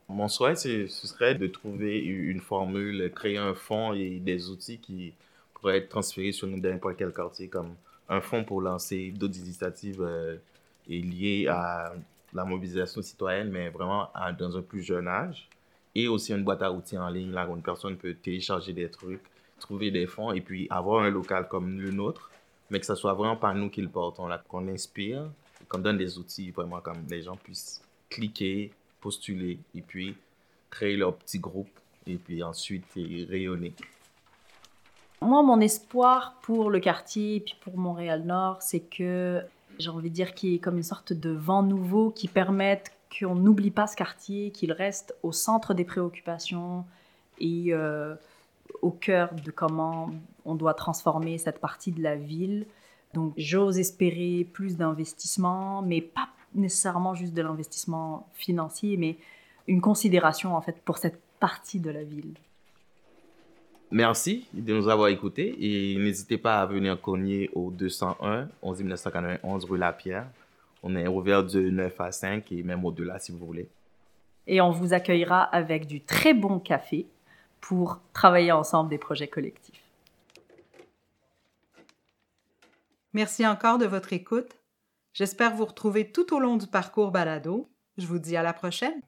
Mon 0.09 0.29
souhait, 0.29 0.55
ce 0.55 0.87
serait 0.89 1.35
de 1.35 1.47
trouver 1.49 1.99
une 1.99 2.41
formule, 2.41 3.11
créer 3.15 3.39
un 3.39 3.55
fonds 3.55 3.93
et 3.93 4.21
des 4.21 4.51
outils 4.51 4.79
qui 4.79 5.13
pourraient 5.55 5.79
être 5.79 5.89
transférés 5.89 6.33
sur 6.33 6.47
n'importe 6.47 6.97
quel 6.97 7.13
quartier, 7.13 7.49
comme 7.49 7.75
un 8.09 8.21
fonds 8.21 8.45
pour 8.45 8.61
lancer 8.61 9.11
d'autres 9.11 9.39
initiatives 9.39 10.01
euh, 10.01 10.37
liées 10.89 11.49
à 11.49 11.93
la 12.33 12.45
mobilisation 12.45 13.03
citoyenne, 13.03 13.51
mais 13.51 13.69
vraiment 13.71 14.09
dans 14.39 14.57
un 14.57 14.63
plus 14.63 14.83
jeune 14.83 15.09
âge. 15.09 15.49
Et 15.95 16.07
aussi 16.09 16.33
une 16.33 16.45
boîte 16.45 16.63
à 16.63 16.71
outils 16.71 16.99
en 16.99 17.09
ligne 17.09 17.33
là 17.33 17.49
où 17.49 17.57
une 17.57 17.63
personne 17.63 17.97
peut 17.97 18.15
télécharger 18.15 18.73
des 18.73 18.91
trucs, 18.91 19.23
trouver 19.59 19.91
des 19.91 20.07
fonds 20.07 20.33
et 20.33 20.41
puis 20.41 20.67
avoir 20.71 21.03
un 21.03 21.11
local 21.11 21.49
comme 21.49 21.81
le 21.81 21.91
nôtre, 21.91 22.31
mais 22.71 22.79
que 22.79 22.87
ce 22.87 22.95
soit 22.95 23.15
vraiment 23.15 23.37
pas 23.37 23.55
nous 23.55 23.71
qui 23.71 23.81
le 23.81 23.89
portons, 23.89 24.29
qu'on 24.47 24.69
inspire, 24.69 25.29
qu'on 25.69 25.79
donne 25.79 25.97
des 25.97 26.19
outils 26.19 26.51
vraiment 26.51 26.81
comme 26.81 26.99
les 27.09 27.23
gens 27.23 27.37
puissent 27.37 27.83
cliquer, 28.11 28.71
postuler 29.01 29.59
et 29.75 29.83
puis 29.83 30.17
créer 30.71 30.97
leur 30.97 31.15
petit 31.17 31.39
groupe 31.39 31.69
et 32.07 32.17
puis 32.17 32.43
ensuite 32.43 32.85
rayonner. 32.95 33.75
Moi, 35.23 35.43
mon 35.43 35.61
espoir 35.61 36.39
pour 36.43 36.71
le 36.71 36.79
quartier 36.79 37.37
et 37.37 37.41
puis 37.41 37.57
pour 37.61 37.79
Montréal-Nord, 37.79 38.61
c'est 38.61 38.81
que 38.81 39.43
j'ai 39.79 39.89
envie 39.89 40.11
de 40.11 40.15
dire 40.15 40.35
qu'il 40.35 40.51
y 40.51 40.55
ait 40.55 40.59
comme 40.59 40.77
une 40.77 40.83
sorte 40.83 41.13
de 41.13 41.31
vent 41.31 41.63
nouveau 41.63 42.11
qui 42.11 42.29
permette 42.29 42.93
qu'on 43.19 43.35
n'oublie 43.35 43.71
pas 43.71 43.87
ce 43.87 43.97
quartier, 43.97 44.51
qu'il 44.51 44.73
reste 44.73 45.15
au 45.23 45.33
centre 45.33 45.75
des 45.75 45.85
préoccupations 45.85 46.85
et 47.39 47.67
euh, 47.71 48.15
au 48.83 48.91
cœur 48.91 49.35
de 49.35 49.51
comment 49.51 50.11
on 50.45 50.55
doit 50.55 50.75
transformer 50.75 51.39
cette 51.39 51.61
partie 51.61 51.93
de 51.93 52.03
la 52.03 52.17
ville. 52.17 52.67
Donc 53.15 53.33
j'ose 53.37 53.79
espérer 53.79 54.47
plus 54.53 54.77
d'investissement, 54.77 55.83
mais 55.83 56.01
pas 56.01 56.29
nécessairement 56.57 57.15
juste 57.15 57.35
de 57.35 57.43
l'investissement 57.43 58.29
financier, 58.35 58.97
mais 58.97 59.17
une 59.69 59.81
considération 59.81 60.57
en 60.57 60.61
fait 60.61 60.81
pour 60.85 60.99
cette 60.99 61.21
partie 61.39 61.81
de 61.81 61.91
la 61.91 62.03
ville. 62.03 62.35
Merci 63.91 64.49
de 64.53 64.75
nous 64.75 64.89
avoir 64.89 65.09
écoutés 65.09 65.55
et 65.61 65.97
n'hésitez 65.97 66.39
pas 66.39 66.61
à 66.61 66.67
venir 66.67 67.01
cogner 67.01 67.51
au 67.55 67.71
201 67.71 68.49
11 68.63 68.79
1991 68.81 69.65
rue 69.65 69.79
Lapierre. 69.79 70.27
On 70.83 70.97
est 70.97 71.07
ouvert 71.07 71.45
de 71.45 71.71
9 71.71 72.01
à 72.01 72.13
5 72.13 72.51
et 72.51 72.63
même 72.63 72.85
au-delà 72.85 73.19
si 73.19 73.31
vous 73.31 73.45
voulez. 73.47 73.69
Et 74.49 74.61
on 74.61 74.71
vous 74.71 74.93
accueillera 74.93 75.43
avec 75.43 75.87
du 75.87 76.01
très 76.01 76.35
bon 76.35 76.59
café 76.59 77.07
pour 77.61 78.01
travailler 78.13 78.53
ensemble 78.53 78.91
des 78.91 78.99
projets 78.99 79.29
collectifs. 79.29 79.83
Merci 83.13 83.47
encore 83.47 83.79
de 83.79 83.87
votre 83.87 84.13
écoute. 84.13 84.57
J'espère 85.17 85.57
vous 85.57 85.65
retrouver 85.65 86.13
tout 86.13 86.35
au 86.35 86.39
long 86.39 86.59
du 86.59 86.67
parcours 86.67 87.11
balado. 87.11 87.73
Je 87.97 88.07
vous 88.07 88.19
dis 88.19 88.37
à 88.37 88.43
la 88.43 88.53
prochaine. 88.53 89.01